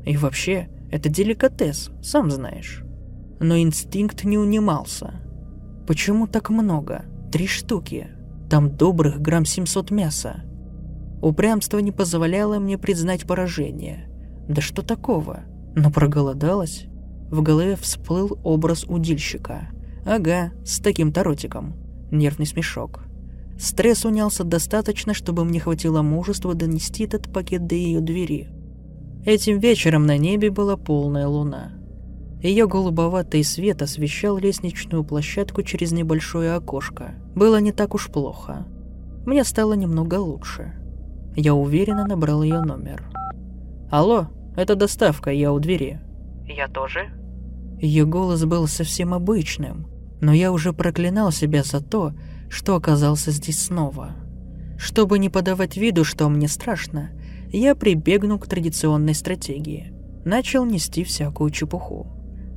И 0.05 0.17
вообще, 0.17 0.69
это 0.91 1.09
деликатес, 1.09 1.91
сам 2.03 2.31
знаешь. 2.31 2.83
Но 3.41 3.59
инстинкт 3.59 4.25
не 4.25 4.37
унимался. 4.37 5.15
Почему 5.87 6.27
так 6.27 6.51
много? 6.51 7.05
Три 7.33 7.47
штуки. 7.47 8.09
Там 8.51 8.77
добрых 8.77 9.21
грамм 9.21 9.45
700 9.45 9.91
мяса. 9.91 10.43
Упрямство 11.23 11.79
не 11.79 11.93
позволяло 11.93 12.59
мне 12.59 12.77
признать 12.77 13.29
поражение. 13.29 14.09
Да 14.49 14.61
что 14.61 14.83
такого? 14.83 15.45
Но 15.77 15.93
проголодалась. 15.93 16.87
В 17.31 17.43
голове 17.43 17.77
всплыл 17.77 18.41
образ 18.43 18.85
удильщика. 18.85 19.69
Ага, 20.05 20.53
с 20.65 20.81
таким-то 20.81 21.23
ротиком. 21.23 21.77
Нервный 22.11 22.45
смешок. 22.45 23.05
Стресс 23.57 24.05
унялся 24.05 24.43
достаточно, 24.43 25.15
чтобы 25.15 25.45
мне 25.45 25.61
хватило 25.61 26.03
мужества 26.03 26.55
донести 26.55 27.05
этот 27.05 27.33
пакет 27.33 27.69
до 27.69 27.77
ее 27.77 28.01
двери. 28.01 28.51
Этим 29.25 29.61
вечером 29.61 30.07
на 30.07 30.19
небе 30.19 30.51
была 30.51 30.77
полная 30.77 31.29
луна. 31.29 31.71
Ее 32.43 32.67
голубоватый 32.67 33.45
свет 33.45 33.81
освещал 33.81 34.39
лестничную 34.39 35.05
площадку 35.05 35.63
через 35.63 35.93
небольшое 35.93 36.55
окошко. 36.55 37.15
Было 37.37 37.61
не 37.61 37.71
так 37.71 37.95
уж 37.95 38.09
плохо. 38.09 38.67
Мне 39.25 39.45
стало 39.45 39.75
немного 39.75 40.17
лучше. 40.17 40.82
Я 41.35 41.55
уверенно 41.55 42.07
набрал 42.07 42.43
ее 42.43 42.61
номер. 42.61 43.05
«Алло, 43.91 44.29
это 44.57 44.75
доставка, 44.75 45.31
я 45.31 45.53
у 45.53 45.59
двери». 45.59 46.01
«Я 46.45 46.69
тоже?» 46.69 47.11
Ее 47.81 48.07
голос 48.07 48.45
был 48.45 48.67
совсем 48.67 49.13
обычным, 49.13 49.87
но 50.21 50.33
я 50.33 50.53
уже 50.53 50.73
проклинал 50.73 51.33
себя 51.33 51.63
за 51.63 51.81
то, 51.81 52.13
что 52.49 52.77
оказался 52.77 53.31
здесь 53.31 53.61
снова. 53.61 54.13
Чтобы 54.79 55.19
не 55.19 55.29
подавать 55.29 55.77
виду, 55.77 56.05
что 56.05 56.29
мне 56.29 56.49
страшно, 56.49 57.11
я 57.51 57.75
прибегну 57.75 58.39
к 58.39 58.47
традиционной 58.47 59.15
стратегии. 59.15 59.93
Начал 60.25 60.65
нести 60.65 61.03
всякую 61.03 61.51
чепуху. 61.51 62.07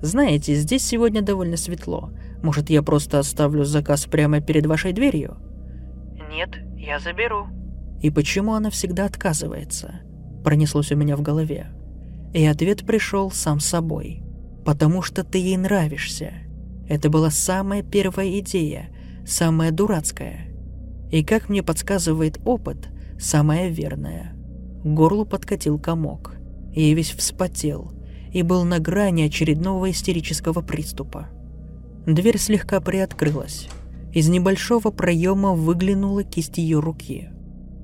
Знаете, 0.01 0.53
здесь 0.55 0.85
сегодня 0.85 1.21
довольно 1.21 1.57
светло. 1.57 2.11
Может, 2.43 2.69
я 2.69 2.83
просто 2.83 3.19
оставлю 3.19 3.63
заказ 3.63 4.05
прямо 4.05 4.41
перед 4.41 4.65
вашей 4.67 4.93
дверью? 4.93 5.37
Нет, 6.29 6.49
я 6.77 6.99
заберу. 6.99 7.47
И 8.01 8.09
почему 8.09 8.53
она 8.53 8.69
всегда 8.69 9.05
отказывается? 9.05 10.01
Пронеслось 10.43 10.91
у 10.91 10.95
меня 10.95 11.15
в 11.15 11.21
голове. 11.21 11.67
И 12.33 12.45
ответ 12.45 12.85
пришел 12.85 13.31
сам 13.31 13.59
собой. 13.59 14.23
Потому 14.65 15.01
что 15.01 15.23
ты 15.23 15.37
ей 15.37 15.57
нравишься. 15.57 16.33
Это 16.87 17.09
была 17.09 17.31
самая 17.31 17.81
первая 17.81 18.39
идея, 18.39 18.89
самая 19.25 19.71
дурацкая. 19.71 20.47
И 21.11 21.23
как 21.23 21.49
мне 21.49 21.63
подсказывает 21.63 22.39
опыт, 22.45 22.89
самая 23.19 23.69
верная. 23.69 24.35
К 24.83 24.87
горлу 24.87 25.25
подкатил 25.25 25.79
комок. 25.79 26.35
И 26.73 26.93
весь 26.93 27.11
вспотел, 27.11 27.93
и 28.33 28.41
был 28.41 28.65
на 28.65 28.79
грани 28.79 29.23
очередного 29.23 29.89
истерического 29.91 30.61
приступа. 30.61 31.29
Дверь 32.05 32.37
слегка 32.37 32.81
приоткрылась. 32.81 33.69
Из 34.13 34.27
небольшого 34.29 34.91
проема 34.91 35.53
выглянула 35.53 36.23
кисть 36.23 36.57
ее 36.57 36.79
руки. 36.79 37.29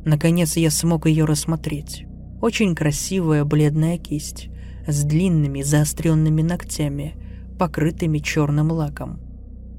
Наконец 0.05 0.57
я 0.57 0.71
смог 0.71 1.05
ее 1.05 1.25
рассмотреть. 1.25 2.05
Очень 2.41 2.75
красивая 2.75 3.45
бледная 3.45 3.97
кисть, 3.97 4.49
с 4.87 5.03
длинными 5.03 5.61
заостренными 5.61 6.41
ногтями, 6.41 7.15
покрытыми 7.59 8.17
черным 8.17 8.71
лаком. 8.71 9.19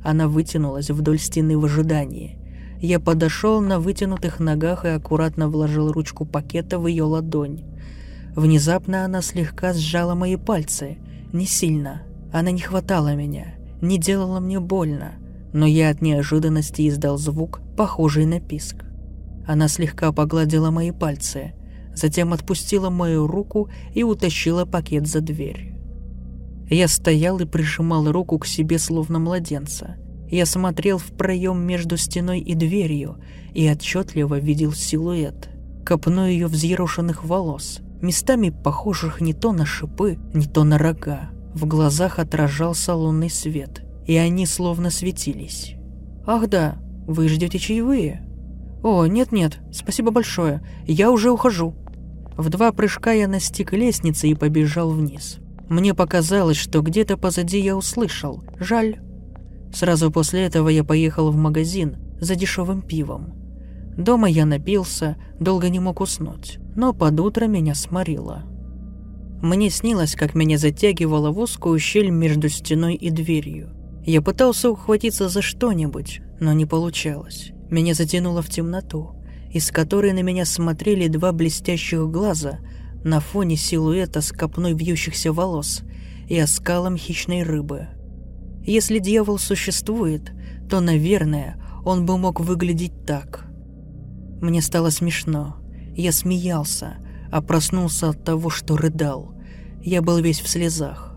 Она 0.05 0.29
вытянулась 0.29 0.91
вдоль 0.91 1.19
стены 1.19 1.59
в 1.59 1.65
ожидании. 1.65 2.39
Я 2.81 3.01
подошел 3.01 3.61
на 3.61 3.81
вытянутых 3.81 4.41
ногах 4.41 4.85
и 4.85 4.89
аккуратно 4.89 5.49
вложил 5.49 5.93
ручку 5.93 6.25
пакета 6.25 6.79
в 6.79 6.87
ее 6.87 7.05
ладонь. 7.05 7.65
Внезапно 8.35 9.05
она 9.05 9.23
слегка 9.23 9.73
сжала 9.73 10.15
мои 10.15 10.37
пальцы. 10.37 10.99
Не 11.33 11.47
сильно. 11.47 12.03
Она 12.33 12.51
не 12.51 12.61
хватала 12.61 13.15
меня, 13.15 13.55
не 13.81 13.99
делала 13.99 14.41
мне 14.41 14.59
больно. 14.59 15.13
Но 15.53 15.67
я 15.67 15.91
от 15.91 16.01
неожиданности 16.01 16.89
издал 16.89 17.19
звук, 17.19 17.61
похожий 17.77 18.25
на 18.25 18.41
писк. 18.41 18.85
Она 19.47 19.69
слегка 19.69 20.13
погладила 20.13 20.71
мои 20.71 20.91
пальцы, 20.91 21.53
затем 21.95 22.33
отпустила 22.33 22.91
мою 22.91 23.27
руку 23.27 23.69
и 23.95 24.03
утащила 24.03 24.65
пакет 24.65 25.07
за 25.07 25.21
дверь. 25.21 25.75
Я 26.71 26.89
стоял 26.89 27.39
и 27.41 27.45
прижимал 27.45 28.11
руку 28.11 28.39
к 28.39 28.47
себе 28.47 28.79
словно 28.79 29.19
младенца. 29.19 29.97
Я 30.31 30.47
смотрел 30.47 30.97
в 30.97 31.13
проем 31.13 31.61
между 31.61 31.99
стеной 31.99 32.41
и 32.41 32.55
дверью 32.55 33.19
и 33.53 33.71
отчетливо 33.71 34.39
видел 34.39 34.73
силуэт, 34.73 35.51
копну 35.85 36.27
ее 36.27 36.47
взъерошенных 36.47 37.25
волос, 37.25 37.81
местами 38.01 38.49
похожих 38.49 39.21
не 39.21 39.35
то 39.35 39.53
на 39.53 39.67
шипы, 39.67 40.19
не 40.33 40.47
то 40.47 40.65
на 40.65 40.79
рога. 40.79 41.31
В 41.53 41.67
глазах 41.67 42.19
отражался 42.19 42.95
лунный 42.95 43.29
свет, 43.29 43.83
и 44.07 44.17
они 44.17 44.47
словно 44.47 44.91
светились. 44.91 45.75
«Ах 46.27 46.49
да, 46.49 46.79
вы 47.07 47.29
ждете 47.29 47.59
чаевые?» 47.59 48.27
«О, 48.83 49.07
нет-нет, 49.07 49.59
спасибо 49.73 50.11
большое, 50.11 50.61
я 50.87 51.11
уже 51.11 51.31
ухожу». 51.31 51.75
В 52.37 52.49
два 52.49 52.73
прыжка 52.73 53.13
я 53.13 53.29
настиг 53.29 53.73
лестницы 53.73 54.29
и 54.29 54.35
побежал 54.35 54.91
вниз. 54.91 55.39
Мне 55.69 55.95
показалось, 55.95 56.57
что 56.57 56.81
где-то 56.81 57.17
позади 57.17 57.61
я 57.61 57.77
услышал 57.77 58.43
«жаль». 58.59 58.99
Сразу 59.73 60.11
после 60.11 60.43
этого 60.43 60.69
я 60.69 60.85
поехал 60.85 61.31
в 61.31 61.37
магазин 61.37 61.97
за 62.21 62.35
дешевым 62.35 62.83
пивом. 62.83 63.35
Дома 63.97 64.29
я 64.29 64.47
напился, 64.47 65.17
долго 65.39 65.69
не 65.69 65.79
мог 65.79 66.01
уснуть, 66.01 66.59
но 66.75 66.93
под 66.93 67.21
утро 67.21 67.47
меня 67.47 67.75
сморило. 67.75 68.43
Мне 69.43 69.71
снилось, 69.71 70.15
как 70.15 70.35
меня 70.35 70.59
затягивало 70.59 71.31
в 71.31 71.39
узкую 71.39 71.79
щель 71.79 72.11
между 72.11 72.49
стеной 72.49 72.95
и 72.95 73.11
дверью. 73.11 73.71
Я 74.05 74.23
пытался 74.23 74.71
ухватиться 74.71 75.29
за 75.29 75.43
что-нибудь, 75.43 76.21
но 76.41 76.53
не 76.53 76.67
получалось. 76.67 77.52
Меня 77.73 77.95
затянуло 77.95 78.41
в 78.41 78.49
темноту, 78.49 79.17
из 79.51 79.73
которой 79.73 80.13
на 80.13 80.23
меня 80.23 80.45
смотрели 80.45 81.09
два 81.09 81.33
блестящих 81.33 82.09
глаза 82.09 82.61
на 83.03 83.19
фоне 83.19 83.57
силуэта 83.57 84.21
с 84.21 84.31
копной 84.31 84.75
вьющихся 84.75 85.33
волос 85.33 85.83
и 86.29 86.39
оскалом 86.39 86.97
хищной 86.97 87.43
рыбы. 87.43 87.89
Если 88.65 89.01
дьявол 89.01 89.39
существует, 89.39 90.31
то, 90.71 90.79
наверное, 90.79 91.61
он 91.85 92.07
бы 92.07 92.17
мог 92.17 92.39
выглядеть 92.39 93.05
так– 93.05 93.47
мне 94.43 94.61
стало 94.61 94.91
смешно. 94.91 95.57
Я 95.95 96.11
смеялся, 96.11 96.97
а 97.31 97.41
проснулся 97.41 98.09
от 98.09 98.25
того, 98.25 98.51
что 98.51 98.77
рыдал. 98.77 99.37
Я 99.81 100.03
был 100.03 100.19
весь 100.19 100.41
в 100.41 100.49
слезах. 100.49 101.17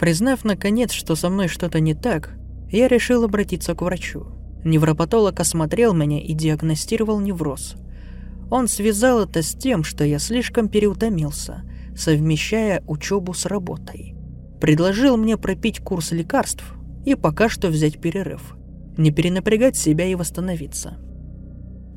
Признав, 0.00 0.44
наконец, 0.44 0.90
что 0.90 1.14
со 1.14 1.30
мной 1.30 1.46
что-то 1.46 1.78
не 1.78 1.94
так, 1.94 2.36
я 2.72 2.88
решил 2.88 3.22
обратиться 3.22 3.76
к 3.76 3.82
врачу. 3.82 4.26
Невропатолог 4.64 5.38
осмотрел 5.40 5.94
меня 5.94 6.20
и 6.20 6.32
диагностировал 6.34 7.20
невроз. 7.20 7.76
Он 8.50 8.66
связал 8.66 9.20
это 9.20 9.42
с 9.42 9.54
тем, 9.54 9.84
что 9.84 10.04
я 10.04 10.18
слишком 10.18 10.68
переутомился, 10.68 11.62
совмещая 11.96 12.82
учебу 12.86 13.34
с 13.34 13.46
работой. 13.46 14.14
Предложил 14.60 15.16
мне 15.16 15.36
пропить 15.36 15.80
курс 15.80 16.12
лекарств 16.12 16.64
и 17.04 17.14
пока 17.14 17.48
что 17.48 17.68
взять 17.68 18.00
перерыв. 18.00 18.56
Не 18.96 19.12
перенапрягать 19.12 19.76
себя 19.76 20.06
и 20.06 20.14
восстановиться. 20.14 20.98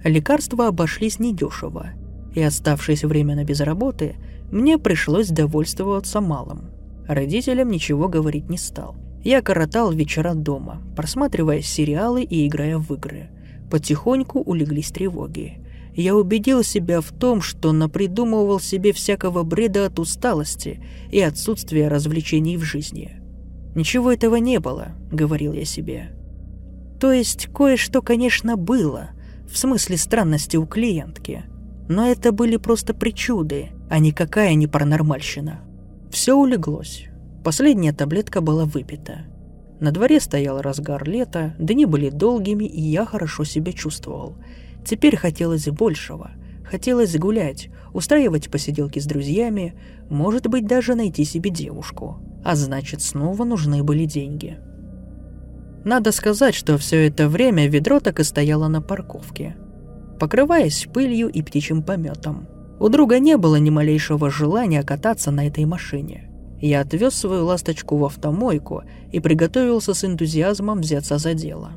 Лекарства 0.03 0.67
обошлись 0.67 1.19
недешево, 1.19 1.91
и 2.35 2.41
оставшееся 2.41 3.07
время 3.07 3.43
без 3.43 3.61
работы, 3.61 4.15
мне 4.51 4.77
пришлось 4.77 5.29
довольствоваться 5.29 6.21
малым. 6.21 6.71
Родителям 7.07 7.69
ничего 7.69 8.07
говорить 8.07 8.49
не 8.49 8.57
стал. 8.57 8.95
Я 9.23 9.41
коротал 9.41 9.91
вечера 9.91 10.33
дома, 10.33 10.81
просматривая 10.95 11.61
сериалы 11.61 12.23
и 12.23 12.47
играя 12.47 12.77
в 12.77 12.91
игры. 12.93 13.29
Потихоньку 13.69 14.41
улеглись 14.41 14.91
тревоги. 14.91 15.59
Я 15.95 16.15
убедил 16.15 16.63
себя 16.63 17.01
в 17.01 17.11
том, 17.11 17.41
что 17.41 17.71
напридумывал 17.71 18.59
себе 18.59 18.93
всякого 18.93 19.43
бреда 19.43 19.85
от 19.85 19.99
усталости 19.99 20.83
и 21.11 21.19
отсутствия 21.19 21.87
развлечений 21.87 22.57
в 22.57 22.63
жизни. 22.63 23.17
«Ничего 23.75 24.11
этого 24.11 24.37
не 24.37 24.59
было»,— 24.59 24.93
говорил 25.11 25.53
я 25.53 25.65
себе. 25.65 26.11
То 26.99 27.11
есть 27.11 27.47
кое-что, 27.47 28.01
конечно, 28.01 28.57
было— 28.57 29.11
в 29.51 29.57
смысле 29.57 29.97
странности 29.97 30.55
у 30.55 30.65
клиентки. 30.65 31.43
Но 31.89 32.07
это 32.07 32.31
были 32.31 32.55
просто 32.55 32.93
причуды, 32.93 33.71
а 33.89 33.99
никакая 33.99 34.53
не 34.53 34.67
паранормальщина. 34.67 35.61
Все 36.09 36.35
улеглось. 36.35 37.07
Последняя 37.43 37.93
таблетка 37.93 38.41
была 38.41 38.65
выпита. 38.65 39.25
На 39.79 39.91
дворе 39.91 40.19
стоял 40.19 40.61
разгар 40.61 41.07
лета, 41.07 41.55
дни 41.57 41.85
были 41.85 42.09
долгими, 42.09 42.65
и 42.65 42.81
я 42.81 43.05
хорошо 43.05 43.43
себя 43.43 43.73
чувствовал. 43.73 44.35
Теперь 44.85 45.15
хотелось 45.15 45.67
большего. 45.67 46.31
Хотелось 46.63 47.17
гулять, 47.17 47.69
устраивать 47.93 48.49
посиделки 48.49 48.99
с 48.99 49.05
друзьями, 49.05 49.73
может 50.09 50.47
быть, 50.47 50.67
даже 50.67 50.95
найти 50.95 51.25
себе 51.25 51.49
девушку. 51.49 52.19
А 52.45 52.55
значит, 52.55 53.01
снова 53.01 53.43
нужны 53.43 53.83
были 53.83 54.05
деньги. 54.05 54.59
Надо 55.83 56.11
сказать, 56.11 56.53
что 56.55 56.77
все 56.77 57.07
это 57.07 57.27
время 57.27 57.67
ведро 57.67 57.99
так 57.99 58.19
и 58.19 58.23
стояло 58.23 58.67
на 58.67 58.81
парковке. 58.81 59.55
покрываясь 60.19 60.87
пылью 60.93 61.29
и 61.29 61.41
птичьим 61.41 61.81
пометом. 61.81 62.47
У 62.79 62.89
друга 62.89 63.17
не 63.17 63.37
было 63.37 63.55
ни 63.55 63.71
малейшего 63.71 64.29
желания 64.29 64.83
кататься 64.83 65.31
на 65.31 65.47
этой 65.47 65.65
машине. 65.65 66.30
Я 66.61 66.81
отвез 66.81 67.15
свою 67.15 67.45
ласточку 67.45 67.97
в 67.97 68.05
автомойку 68.05 68.83
и 69.11 69.19
приготовился 69.19 69.95
с 69.95 70.05
энтузиазмом 70.05 70.81
взяться 70.81 71.17
за 71.17 71.33
дело. 71.33 71.71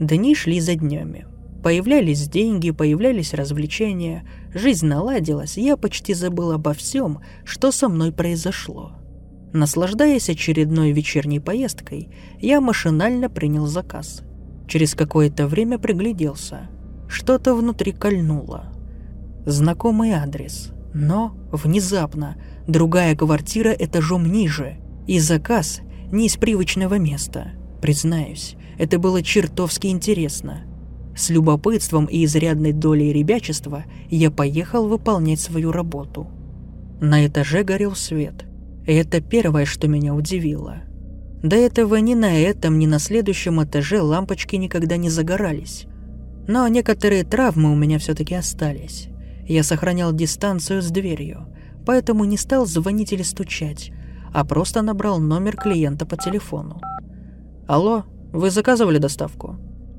Дни 0.00 0.34
шли 0.34 0.58
за 0.58 0.74
днями. 0.74 1.26
Появлялись 1.62 2.28
деньги, 2.28 2.72
появлялись 2.72 3.34
развлечения, 3.34 4.26
жизнь 4.52 4.86
наладилась, 4.86 5.56
я 5.56 5.76
почти 5.76 6.14
забыл 6.14 6.50
обо 6.50 6.72
всем, 6.72 7.20
что 7.44 7.70
со 7.70 7.88
мной 7.88 8.10
произошло. 8.10 8.92
Наслаждаясь 9.52 10.30
очередной 10.30 10.92
вечерней 10.92 11.38
поездкой, 11.38 12.08
я 12.40 12.60
машинально 12.60 13.28
принял 13.28 13.66
заказ. 13.66 14.22
Через 14.66 14.94
какое-то 14.94 15.46
время 15.46 15.78
пригляделся. 15.78 16.70
Что-то 17.06 17.54
внутри 17.54 17.92
кольнуло. 17.92 18.72
Знакомый 19.44 20.12
адрес. 20.12 20.72
Но 20.94 21.34
внезапно 21.50 22.36
другая 22.66 23.16
квартира 23.16 23.72
этажом 23.72 24.30
ниже. 24.30 24.76
И 25.06 25.18
заказ 25.18 25.80
не 26.12 26.26
из 26.26 26.36
привычного 26.36 26.98
места. 26.98 27.52
Признаюсь, 27.80 28.56
это 28.78 28.98
было 28.98 29.22
чертовски 29.22 29.88
интересно. 29.88 30.64
С 31.16 31.30
любопытством 31.30 32.06
и 32.06 32.24
изрядной 32.24 32.72
долей 32.72 33.12
ребячества 33.12 33.84
я 34.08 34.30
поехал 34.30 34.88
выполнять 34.88 35.40
свою 35.40 35.72
работу. 35.72 36.28
На 37.00 37.26
этаже 37.26 37.64
горел 37.64 37.94
свет– 37.94 38.44
и 38.86 38.92
это 38.92 39.20
первое, 39.20 39.64
что 39.64 39.88
меня 39.88 40.14
удивило. 40.14 40.82
До 41.42 41.56
этого 41.56 41.96
ни 41.96 42.14
на 42.14 42.38
этом, 42.38 42.78
ни 42.78 42.86
на 42.86 42.98
следующем 42.98 43.62
этаже 43.62 44.00
лампочки 44.00 44.56
никогда 44.56 44.96
не 44.96 45.08
загорались. 45.08 45.86
Но 46.48 46.66
некоторые 46.68 47.24
травмы 47.24 47.72
у 47.72 47.76
меня 47.76 47.98
все-таки 47.98 48.34
остались. 48.34 49.08
Я 49.46 49.62
сохранял 49.62 50.12
дистанцию 50.12 50.82
с 50.82 50.90
дверью, 50.90 51.46
поэтому 51.84 52.24
не 52.24 52.36
стал 52.36 52.66
звонить 52.66 53.12
или 53.12 53.22
стучать, 53.22 53.90
а 54.32 54.44
просто 54.44 54.82
набрал 54.82 55.18
номер 55.18 55.56
клиента 55.56 56.06
по 56.06 56.16
телефону. 56.16 56.80
«Алло, 57.66 58.04
вы 58.32 58.50
заказывали 58.50 58.98
доставку?» 58.98 59.56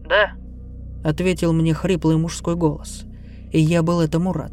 «Да»,— 0.07 0.33
ответил 1.03 1.53
мне 1.53 1.73
хриплый 1.73 2.17
мужской 2.17 2.55
голос, 2.55 3.03
и 3.51 3.59
я 3.59 3.83
был 3.83 3.99
этому 3.99 4.33
рад. 4.33 4.51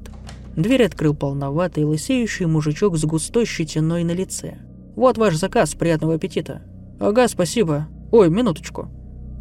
Дверь 0.57 0.85
открыл 0.85 1.14
полноватый, 1.14 1.85
лысеющий 1.85 2.46
мужичок 2.46 2.96
с 2.96 3.05
густой 3.05 3.46
щетиной 3.46 4.05
на 4.05 4.12
лице. 4.12 4.59
«Вот 4.96 5.16
ваш 5.16 5.37
заказ, 5.37 5.74
приятного 5.74 6.14
аппетита». 6.14 6.62
«Ага, 6.98 7.29
спасибо. 7.29 7.87
Ой, 8.11 8.29
минуточку». 8.29 8.88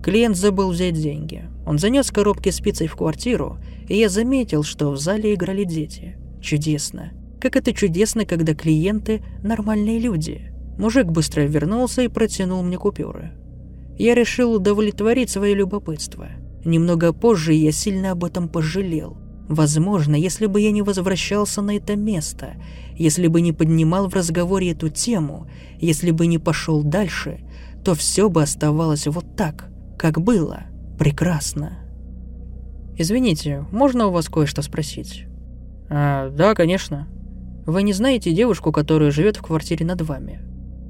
Клиент 0.03 0.37
забыл 0.37 0.69
взять 0.71 0.93
деньги. 0.93 1.43
Он 1.65 1.77
занес 1.77 2.09
коробки 2.09 2.49
с 2.49 2.61
пиццей 2.61 2.87
в 2.87 2.95
квартиру, 2.95 3.57
и 3.89 3.97
я 3.97 4.07
заметил, 4.07 4.63
что 4.63 4.91
в 4.91 4.97
зале 4.97 5.33
играли 5.33 5.65
дети. 5.65 6.17
Чудесно. 6.41 7.11
Как 7.41 7.55
это 7.55 7.73
чудесно, 7.73 8.25
когда 8.25 8.53
клиенты– 8.53 9.21
нормальные 9.43 9.99
люди. 9.99 10.53
Мужик 10.77 11.07
быстро 11.07 11.41
вернулся 11.41 12.03
и 12.03 12.07
протянул 12.07 12.63
мне 12.63 12.77
купюры. 12.77 13.33
Я 13.97 14.15
решил 14.15 14.53
удовлетворить 14.53 15.29
свое 15.29 15.53
любопытство. 15.55 16.29
Немного 16.63 17.11
позже 17.11 17.53
я 17.53 17.71
сильно 17.71 18.11
об 18.11 18.23
этом 18.23 18.47
пожалел– 18.47 19.17
Возможно, 19.49 20.15
если 20.15 20.45
бы 20.45 20.61
я 20.61 20.71
не 20.71 20.83
возвращался 20.83 21.63
на 21.63 21.75
это 21.75 21.95
место, 21.95 22.53
если 22.95 23.25
бы 23.25 23.41
не 23.41 23.51
поднимал 23.51 24.07
в 24.07 24.13
разговоре 24.13 24.73
эту 24.73 24.89
тему, 24.89 25.49
если 25.79 26.11
бы 26.11 26.27
не 26.27 26.37
пошел 26.37 26.83
дальше, 26.83 27.39
то 27.83 27.95
все 27.95 28.29
бы 28.29 28.43
оставалось 28.43 29.07
вот 29.07 29.35
так, 29.35 29.71
как 29.97 30.21
было. 30.21 30.65
Прекрасно. 30.99 31.79
Извините, 32.99 33.65
можно 33.71 34.07
у 34.07 34.11
вас 34.11 34.27
кое-что 34.27 34.61
спросить? 34.61 35.23
А, 35.89 36.29
да, 36.31 36.53
конечно. 36.53 37.07
Вы 37.65 37.83
не 37.83 37.93
знаете 37.93 38.33
девушку, 38.33 38.73
которая 38.73 39.09
живет 39.09 39.37
в 39.37 39.41
квартире 39.41 39.85
над 39.85 40.01
вами? 40.01 40.41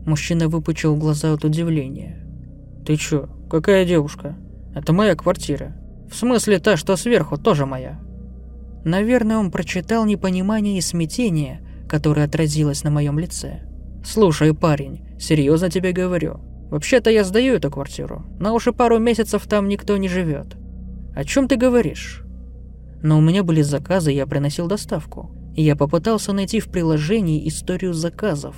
Мужчина 0.08 0.48
выпучил 0.48 0.96
глаза 0.96 1.32
от 1.32 1.46
удивления. 1.46 2.26
Ты 2.84 2.96
чё, 2.96 3.30
какая 3.48 3.86
девушка? 3.86 4.36
Это 4.74 4.92
моя 4.92 5.14
квартира. 5.16 5.76
В 6.10 6.16
смысле, 6.16 6.58
та, 6.58 6.78
что 6.78 6.96
сверху, 6.96 7.38
тоже 7.38 7.68
моя. 7.68 8.00
Наверное, 8.84 9.38
он 9.38 9.52
прочитал 9.52 10.04
непонимание 10.06 10.80
и 10.80 10.82
смятение, 10.82 11.62
которое 11.88 12.26
отразилось 12.26 12.84
на 12.84 12.90
моем 12.90 13.20
лице. 13.20 13.62
«Слушай, 14.04 14.56
парень, 14.56 15.06
серьезно 15.20 15.70
тебе 15.70 15.92
говорю. 15.92 16.40
Вообще-то 16.72 17.12
я 17.12 17.24
сдаю 17.24 17.54
эту 17.54 17.70
квартиру, 17.70 18.26
но 18.40 18.56
уже 18.56 18.74
пару 18.74 18.98
месяцев 18.98 19.46
там 19.46 19.68
никто 19.68 19.96
не 19.98 20.08
живет. 20.08 20.56
О 21.20 21.26
чем 21.26 21.50
ты 21.50 21.58
говоришь?» 21.58 22.24
Но 23.04 23.18
у 23.18 23.22
меня 23.22 23.44
были 23.44 23.62
заказы, 23.62 24.10
я 24.14 24.26
приносил 24.26 24.68
доставку. 24.68 25.30
Я 25.54 25.76
попытался 25.76 26.32
найти 26.32 26.62
в 26.62 26.70
приложении 26.70 27.46
историю 27.46 27.94
заказов, 27.94 28.56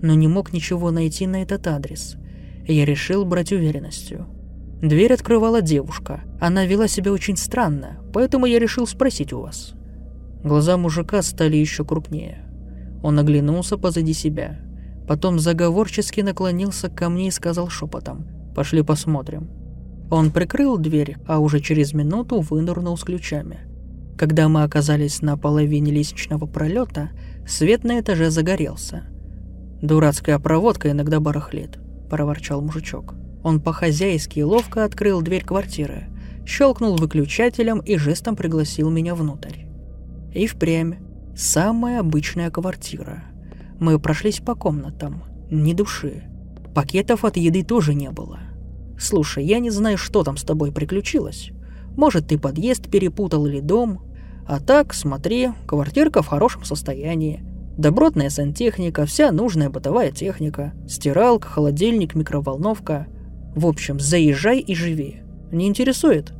но 0.00 0.14
не 0.14 0.28
мог 0.28 0.52
ничего 0.52 0.92
найти 0.92 1.26
на 1.26 1.42
этот 1.42 1.66
адрес. 1.66 2.14
Я 2.68 2.84
решил 2.84 3.24
брать 3.24 3.50
уверенностью. 3.50 4.28
Дверь 4.80 5.12
открывала 5.12 5.60
девушка. 5.60 6.20
Она 6.40 6.66
вела 6.66 6.86
себя 6.86 7.12
очень 7.12 7.36
странно, 7.36 7.98
поэтому 8.12 8.46
я 8.46 8.60
решил 8.60 8.86
спросить 8.86 9.32
у 9.32 9.40
вас. 9.40 9.72
Глаза 10.44 10.76
мужика 10.76 11.20
стали 11.20 11.56
еще 11.56 11.84
крупнее. 11.84 12.48
Он 13.02 13.18
оглянулся 13.18 13.76
позади 13.76 14.12
себя. 14.12 14.60
Потом 15.08 15.40
заговорчески 15.40 16.20
наклонился 16.20 16.88
ко 16.88 17.08
мне 17.08 17.26
и 17.26 17.32
сказал 17.32 17.70
шепотом 17.70 18.28
«Пошли 18.54 18.82
посмотрим». 18.82 19.63
Он 20.10 20.30
прикрыл 20.30 20.76
дверь, 20.78 21.16
а 21.26 21.38
уже 21.38 21.60
через 21.60 21.92
минуту 21.92 22.40
вынырнул 22.40 22.96
с 22.96 23.04
ключами. 23.04 23.60
Когда 24.16 24.48
мы 24.48 24.62
оказались 24.62 25.22
на 25.22 25.36
половине 25.36 25.90
лестничного 25.90 26.46
пролета, 26.46 27.10
свет 27.46 27.84
на 27.84 28.00
этаже 28.00 28.30
загорелся. 28.30 29.04
«Дурацкая 29.82 30.38
проводка 30.38 30.90
иногда 30.90 31.20
барахлит»,– 31.20 31.78
проворчал 32.10 32.62
мужичок. 32.62 33.14
Он 33.42 33.60
по-хозяйски 33.60 34.40
ловко 34.40 34.84
открыл 34.84 35.20
дверь 35.20 35.44
квартиры, 35.44 36.06
щелкнул 36.46 36.96
выключателем 36.96 37.80
и 37.80 37.96
жестом 37.96 38.36
пригласил 38.36 38.90
меня 38.90 39.14
внутрь. 39.14 39.64
И 40.32 40.46
впрямь, 40.46 40.94
самая 41.36 42.00
обычная 42.00 42.50
квартира. 42.50 43.24
Мы 43.78 43.98
прошлись 43.98 44.38
по 44.40 44.54
комнатам, 44.54 45.24
ни 45.50 45.74
души. 45.74 46.24
Пакетов 46.74 47.24
от 47.24 47.36
еды 47.36 47.62
тоже 47.62 47.94
не 47.94 48.10
было. 48.10 48.38
Слушай, 48.98 49.44
я 49.44 49.58
не 49.58 49.70
знаю, 49.70 49.98
что 49.98 50.22
там 50.22 50.36
с 50.36 50.44
тобой 50.44 50.72
приключилось. 50.72 51.50
Может, 51.96 52.28
ты 52.28 52.38
подъезд 52.38 52.90
перепутал 52.90 53.46
или 53.46 53.60
дом. 53.60 54.02
А 54.46 54.60
так, 54.60 54.94
смотри, 54.94 55.50
квартирка 55.66 56.22
в 56.22 56.26
хорошем 56.26 56.64
состоянии. 56.64 57.42
Добротная 57.76 58.30
сантехника, 58.30 59.04
вся 59.04 59.32
нужная 59.32 59.70
бытовая 59.70 60.12
техника. 60.12 60.74
Стиралка, 60.88 61.48
холодильник, 61.48 62.14
микроволновка. 62.14 63.06
В 63.54 63.66
общем, 63.66 63.98
заезжай 63.98 64.58
и 64.58 64.74
живи. 64.74 65.22
Не 65.50 65.66
интересует? 65.66 66.32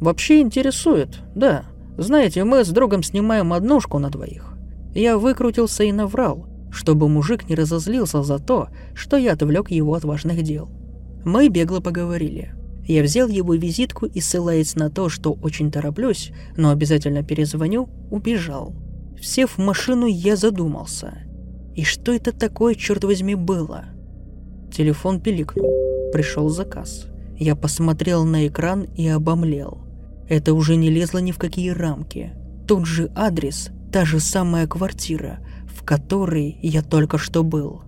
Вообще 0.00 0.40
интересует, 0.40 1.20
да. 1.34 1.64
Знаете, 1.96 2.44
мы 2.44 2.64
с 2.64 2.68
другом 2.68 3.02
снимаем 3.02 3.52
однушку 3.52 3.98
на 3.98 4.10
двоих. 4.10 4.54
Я 4.94 5.18
выкрутился 5.18 5.84
и 5.84 5.92
наврал, 5.92 6.46
чтобы 6.70 7.08
мужик 7.08 7.48
не 7.48 7.54
разозлился 7.54 8.22
за 8.22 8.38
то, 8.38 8.68
что 8.94 9.16
я 9.16 9.32
отвлек 9.32 9.70
его 9.70 9.94
от 9.94 10.04
важных 10.04 10.42
дел. 10.42 10.68
Мы 11.24 11.48
бегло 11.48 11.80
поговорили. 11.80 12.52
Я 12.86 13.02
взял 13.02 13.28
его 13.28 13.54
визитку 13.54 14.06
и, 14.06 14.20
ссылаясь 14.20 14.74
на 14.74 14.90
то, 14.90 15.08
что 15.08 15.32
очень 15.32 15.70
тороплюсь, 15.70 16.32
но 16.56 16.70
обязательно 16.70 17.22
перезвоню, 17.22 17.88
убежал. 18.10 18.74
Сев 19.20 19.56
в 19.56 19.58
машину, 19.58 20.06
я 20.06 20.36
задумался. 20.36 21.18
И 21.74 21.82
что 21.82 22.12
это 22.12 22.32
такое, 22.32 22.74
черт 22.74 23.04
возьми, 23.04 23.34
было? 23.34 23.86
Телефон 24.70 25.20
пиликнул 25.20 25.84
пришел 26.14 26.48
заказ. 26.48 27.06
Я 27.36 27.56
посмотрел 27.56 28.24
на 28.24 28.46
экран 28.46 28.82
и 28.94 29.08
обомлел. 29.08 29.78
Это 30.28 30.54
уже 30.54 30.76
не 30.76 30.88
лезло 30.88 31.18
ни 31.18 31.32
в 31.32 31.38
какие 31.38 31.70
рамки. 31.70 32.30
Тот 32.68 32.86
же 32.86 33.10
адрес, 33.16 33.70
та 33.92 34.04
же 34.04 34.20
самая 34.20 34.68
квартира, 34.68 35.40
в 35.66 35.82
которой 35.82 36.56
я 36.62 36.82
только 36.82 37.18
что 37.18 37.42
был. 37.42 37.82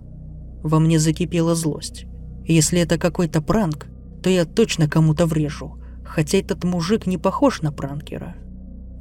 Во 0.61 0.79
мне 0.79 0.99
закипела 0.99 1.55
злость. 1.55 2.05
Если 2.47 2.79
это 2.79 2.97
какой-то 2.97 3.41
пранк, 3.41 3.87
то 4.23 4.29
я 4.29 4.45
точно 4.45 4.89
кому-то 4.89 5.25
врежу, 5.25 5.77
хотя 6.05 6.37
этот 6.37 6.63
мужик 6.63 7.05
не 7.05 7.17
похож 7.17 7.61
на 7.61 7.71
пранкера. 7.71 8.35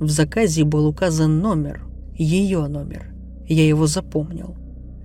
В 0.00 0.08
заказе 0.08 0.64
был 0.64 0.86
указан 0.86 1.38
номер, 1.38 1.86
ее 2.14 2.66
номер. 2.66 3.14
Я 3.46 3.66
его 3.66 3.86
запомнил. 3.86 4.56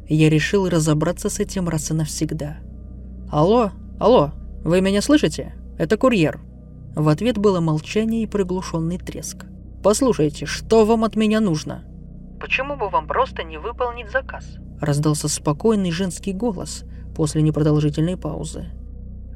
Я 0.10 0.30
решил 0.30 0.68
разобраться 0.68 1.30
с 1.30 1.40
этим 1.40 1.70
раз 1.70 1.92
и 1.92 1.94
навсегда. 1.94 2.58
«Алло, 3.32 3.72
«Алло, 4.02 4.32
вы 4.64 4.82
меня 4.82 5.00
слышите? 5.00 5.54
Это 5.78 5.96
курьер». 5.96 6.40
В 6.96 7.08
ответ 7.08 7.38
было 7.38 7.60
молчание 7.60 8.24
и 8.24 8.28
приглушенный 8.28 8.98
треск. 8.98 9.46
«Послушайте, 9.84 10.48
что 10.48 10.86
вам 10.86 11.04
от 11.04 11.16
меня 11.16 11.40
нужно?» 11.40 11.84
«Почему 12.40 12.76
бы 12.76 12.90
вам 12.90 13.06
просто 13.06 13.44
не 13.44 13.60
выполнить 13.60 14.10
заказ?» 14.10 14.44
Раздался 14.80 15.28
спокойный 15.28 15.92
женский 15.92 16.34
голос 16.34 16.84
после 17.14 17.42
непродолжительной 17.42 18.18
паузы. 18.18 18.66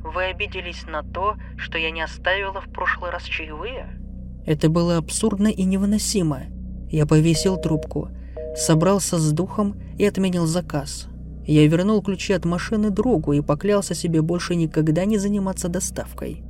«Вы 0.04 0.26
обиделись 0.26 0.84
на 0.88 1.04
то, 1.04 1.36
что 1.58 1.78
я 1.78 1.92
не 1.92 2.02
оставила 2.02 2.62
в 2.62 2.70
прошлый 2.72 3.12
раз 3.12 3.24
чаевые?» 3.24 4.00
Это 4.46 4.70
было 4.70 4.98
абсурдно 4.98 5.48
и 5.48 5.64
невыносимо. 5.64 6.44
Я 6.90 7.06
повесил 7.06 7.58
трубку, 7.58 8.10
собрался 8.56 9.18
с 9.18 9.32
духом 9.32 9.76
и 9.98 10.06
отменил 10.06 10.46
заказ. 10.46 11.08
Я 11.46 11.68
вернул 11.68 12.02
ключи 12.02 12.34
от 12.34 12.46
машины 12.46 12.90
другу 12.90 13.34
и 13.34 13.42
поклялся 13.42 13.94
себе 13.94 14.22
больше 14.22 14.56
никогда 14.56 15.06
не 15.06 15.18
заниматься 15.18 15.68
доставкой. 15.68 16.44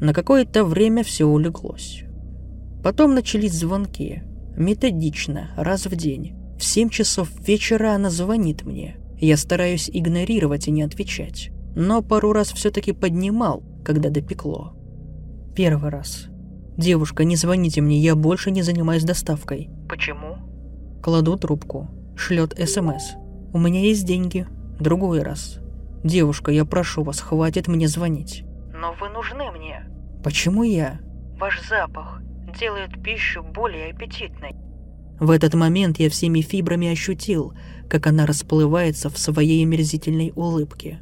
На 0.00 0.12
какое-то 0.12 0.64
время 0.64 1.04
все 1.04 1.24
улеглось. 1.24 2.04
Потом 2.82 3.14
начались 3.14 3.54
звонки. 3.54 4.22
Методично, 4.56 5.50
раз 5.56 5.86
в 5.86 5.96
день. 5.96 6.34
В 6.58 6.64
7 6.64 6.90
часов 6.90 7.30
вечера 7.40 7.94
она 7.94 8.10
звонит 8.10 8.64
мне. 8.64 8.98
Я 9.24 9.38
стараюсь 9.38 9.88
игнорировать 9.90 10.68
и 10.68 10.70
не 10.70 10.82
отвечать. 10.82 11.50
Но 11.74 12.02
пару 12.02 12.34
раз 12.34 12.52
все-таки 12.52 12.92
поднимал, 12.92 13.62
когда 13.82 14.10
допекло. 14.10 14.74
Первый 15.56 15.88
раз. 15.88 16.26
«Девушка, 16.76 17.24
не 17.24 17.34
звоните 17.34 17.80
мне, 17.80 17.98
я 17.98 18.16
больше 18.16 18.50
не 18.50 18.60
занимаюсь 18.60 19.02
доставкой». 19.02 19.70
Почему? 19.88 20.36
Кладу 21.02 21.38
трубку. 21.38 21.88
Шлет 22.14 22.52
СМС. 22.52 23.14
«У 23.54 23.58
меня 23.58 23.80
есть 23.80 24.04
деньги». 24.04 24.46
Другой 24.78 25.22
раз. 25.22 25.58
«Девушка, 26.04 26.52
я 26.52 26.66
прошу 26.66 27.02
вас, 27.02 27.20
хватит 27.20 27.66
мне 27.66 27.88
звонить». 27.88 28.44
Но 28.74 28.94
вы 29.00 29.08
нужны 29.08 29.50
мне. 29.52 29.86
«Почему 30.22 30.64
я?» 30.64 31.00
Ваш 31.40 31.66
запах 31.66 32.20
делает 32.60 33.02
пищу 33.02 33.42
более 33.42 33.90
аппетитной. 33.94 34.54
В 35.20 35.30
этот 35.30 35.54
момент 35.54 35.98
я 36.00 36.10
всеми 36.10 36.40
фибрами 36.40 36.88
ощутил, 36.88 37.54
как 37.88 38.06
она 38.06 38.26
расплывается 38.26 39.10
в 39.10 39.18
своей 39.18 39.64
омерзительной 39.64 40.32
улыбке. 40.34 40.98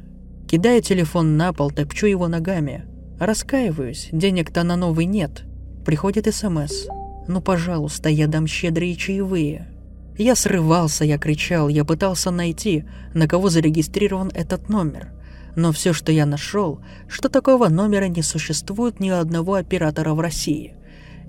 Кидаю 0.47 0.81
телефон 0.81 1.35
на 1.35 1.51
пол, 1.51 1.71
топчу 1.71 2.05
его 2.05 2.27
ногами. 2.27 2.85
Раскаиваюсь, 3.19 4.09
денег-то 4.11 4.63
на 4.63 4.75
новый 4.75 5.05
нет. 5.05 5.43
Приходит 5.85 6.33
СМС. 6.33 6.87
«Ну, 7.27 7.41
пожалуйста, 7.41 8.09
я 8.09 8.27
дам 8.27 8.47
щедрые 8.47 8.95
чаевые». 8.95 9.69
Я 10.17 10.35
срывался, 10.35 11.05
я 11.05 11.17
кричал, 11.17 11.69
я 11.69 11.85
пытался 11.85 12.29
найти, 12.29 12.85
на 13.13 13.27
кого 13.27 13.49
зарегистрирован 13.49 14.29
этот 14.33 14.69
номер. 14.69 15.11
Но 15.55 15.71
все, 15.71 15.91
что 15.93 16.11
я 16.11 16.25
нашел, 16.25 16.81
что 17.07 17.29
такого 17.29 17.67
номера 17.69 18.05
не 18.05 18.21
существует 18.21 18.99
ни 18.99 19.09
одного 19.09 19.55
оператора 19.55 20.13
в 20.13 20.19
России. 20.19 20.75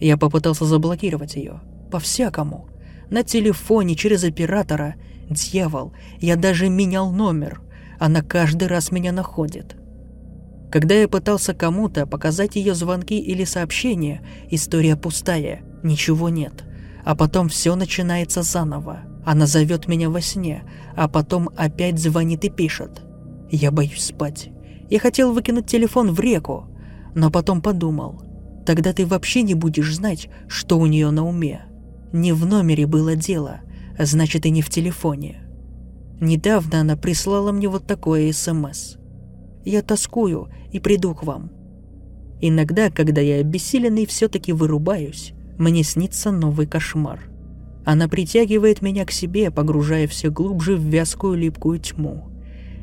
Я 0.00 0.18
попытался 0.18 0.66
заблокировать 0.66 1.36
ее. 1.36 1.60
По-всякому. 1.90 2.68
На 3.14 3.22
телефоне, 3.22 3.94
через 3.94 4.24
оператора. 4.24 4.96
Дьявол, 5.30 5.92
я 6.18 6.34
даже 6.34 6.68
менял 6.68 7.12
номер. 7.12 7.60
Она 8.00 8.22
каждый 8.22 8.66
раз 8.66 8.90
меня 8.90 9.12
находит. 9.12 9.76
Когда 10.72 10.96
я 10.96 11.06
пытался 11.06 11.54
кому-то 11.54 12.08
показать 12.08 12.56
ее 12.56 12.74
звонки 12.74 13.16
или 13.16 13.44
сообщения, 13.44 14.20
история 14.50 14.96
пустая, 14.96 15.62
ничего 15.84 16.28
нет. 16.28 16.64
А 17.04 17.14
потом 17.14 17.48
все 17.48 17.76
начинается 17.76 18.42
заново. 18.42 19.02
Она 19.24 19.46
зовет 19.46 19.86
меня 19.86 20.10
во 20.10 20.20
сне, 20.20 20.64
а 20.96 21.06
потом 21.06 21.50
опять 21.56 22.00
звонит 22.00 22.44
и 22.44 22.50
пишет. 22.50 23.02
Я 23.48 23.70
боюсь 23.70 24.06
спать. 24.06 24.48
Я 24.90 24.98
хотел 24.98 25.32
выкинуть 25.32 25.68
телефон 25.68 26.10
в 26.10 26.18
реку, 26.18 26.66
но 27.14 27.30
потом 27.30 27.62
подумал. 27.62 28.24
Тогда 28.66 28.92
ты 28.92 29.06
вообще 29.06 29.42
не 29.42 29.54
будешь 29.54 29.94
знать, 29.94 30.28
что 30.48 30.80
у 30.80 30.86
нее 30.86 31.12
на 31.12 31.24
уме. 31.24 31.66
Не 32.14 32.32
в 32.32 32.46
номере 32.46 32.86
было 32.86 33.16
дело, 33.16 33.62
а 33.98 34.04
значит 34.04 34.46
и 34.46 34.50
не 34.50 34.62
в 34.62 34.70
телефоне. 34.70 35.40
Недавно 36.20 36.82
она 36.82 36.96
прислала 36.96 37.50
мне 37.50 37.68
вот 37.68 37.88
такое 37.88 38.32
СМС. 38.32 38.98
Я 39.64 39.82
тоскую 39.82 40.48
и 40.70 40.78
приду 40.78 41.12
к 41.16 41.24
вам. 41.24 41.50
Иногда, 42.40 42.88
когда 42.90 43.20
я 43.20 43.40
обессиленный 43.40 44.06
все-таки 44.06 44.52
вырубаюсь, 44.52 45.32
мне 45.58 45.82
снится 45.82 46.30
новый 46.30 46.68
кошмар. 46.68 47.18
Она 47.84 48.06
притягивает 48.06 48.80
меня 48.80 49.04
к 49.06 49.10
себе, 49.10 49.50
погружая 49.50 50.06
все 50.06 50.30
глубже 50.30 50.76
в 50.76 50.82
вязкую 50.82 51.36
липкую 51.36 51.80
тьму. 51.80 52.30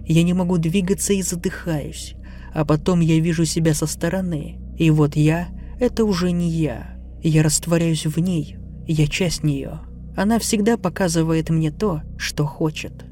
Я 0.05 0.23
не 0.23 0.33
могу 0.33 0.57
двигаться 0.57 1.13
и 1.13 1.21
задыхаюсь, 1.21 2.15
а 2.53 2.65
потом 2.65 2.99
я 2.99 3.17
вижу 3.21 3.45
себя 3.45 3.73
со 3.75 3.85
стороны, 3.85 4.59
и 4.77 4.89
вот 4.89 5.15
я— 5.15 5.47
это 5.79 6.03
уже 6.03 6.31
не 6.31 6.49
я. 6.49 6.97
Я 7.23 7.43
растворяюсь 7.43 8.05
в 8.05 8.19
ней, 8.19 8.57
я 8.87 9.07
часть 9.07 9.43
нее. 9.43 9.79
Она 10.15 10.39
всегда 10.39 10.77
показывает 10.77 11.49
мне 11.49 11.71
то, 11.71 12.01
что 12.17 12.45
хочет. 12.45 13.05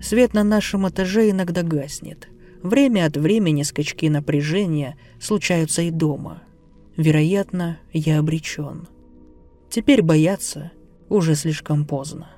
Свет 0.00 0.32
на 0.34 0.44
нашем 0.44 0.88
этаже 0.88 1.30
иногда 1.30 1.62
гаснет. 1.62 2.28
Время 2.62 3.06
от 3.06 3.16
времени 3.16 3.62
скачки 3.62 4.08
напряжения 4.08 4.96
случаются 5.20 5.82
и 5.82 5.90
дома. 5.90 6.42
Вероятно, 6.96 7.78
я 7.92 8.18
обречен. 8.18 8.88
Теперь 9.70 10.02
бояться 10.02 10.72
уже 11.08 11.34
слишком 11.34 11.84
поздно. 11.84 12.30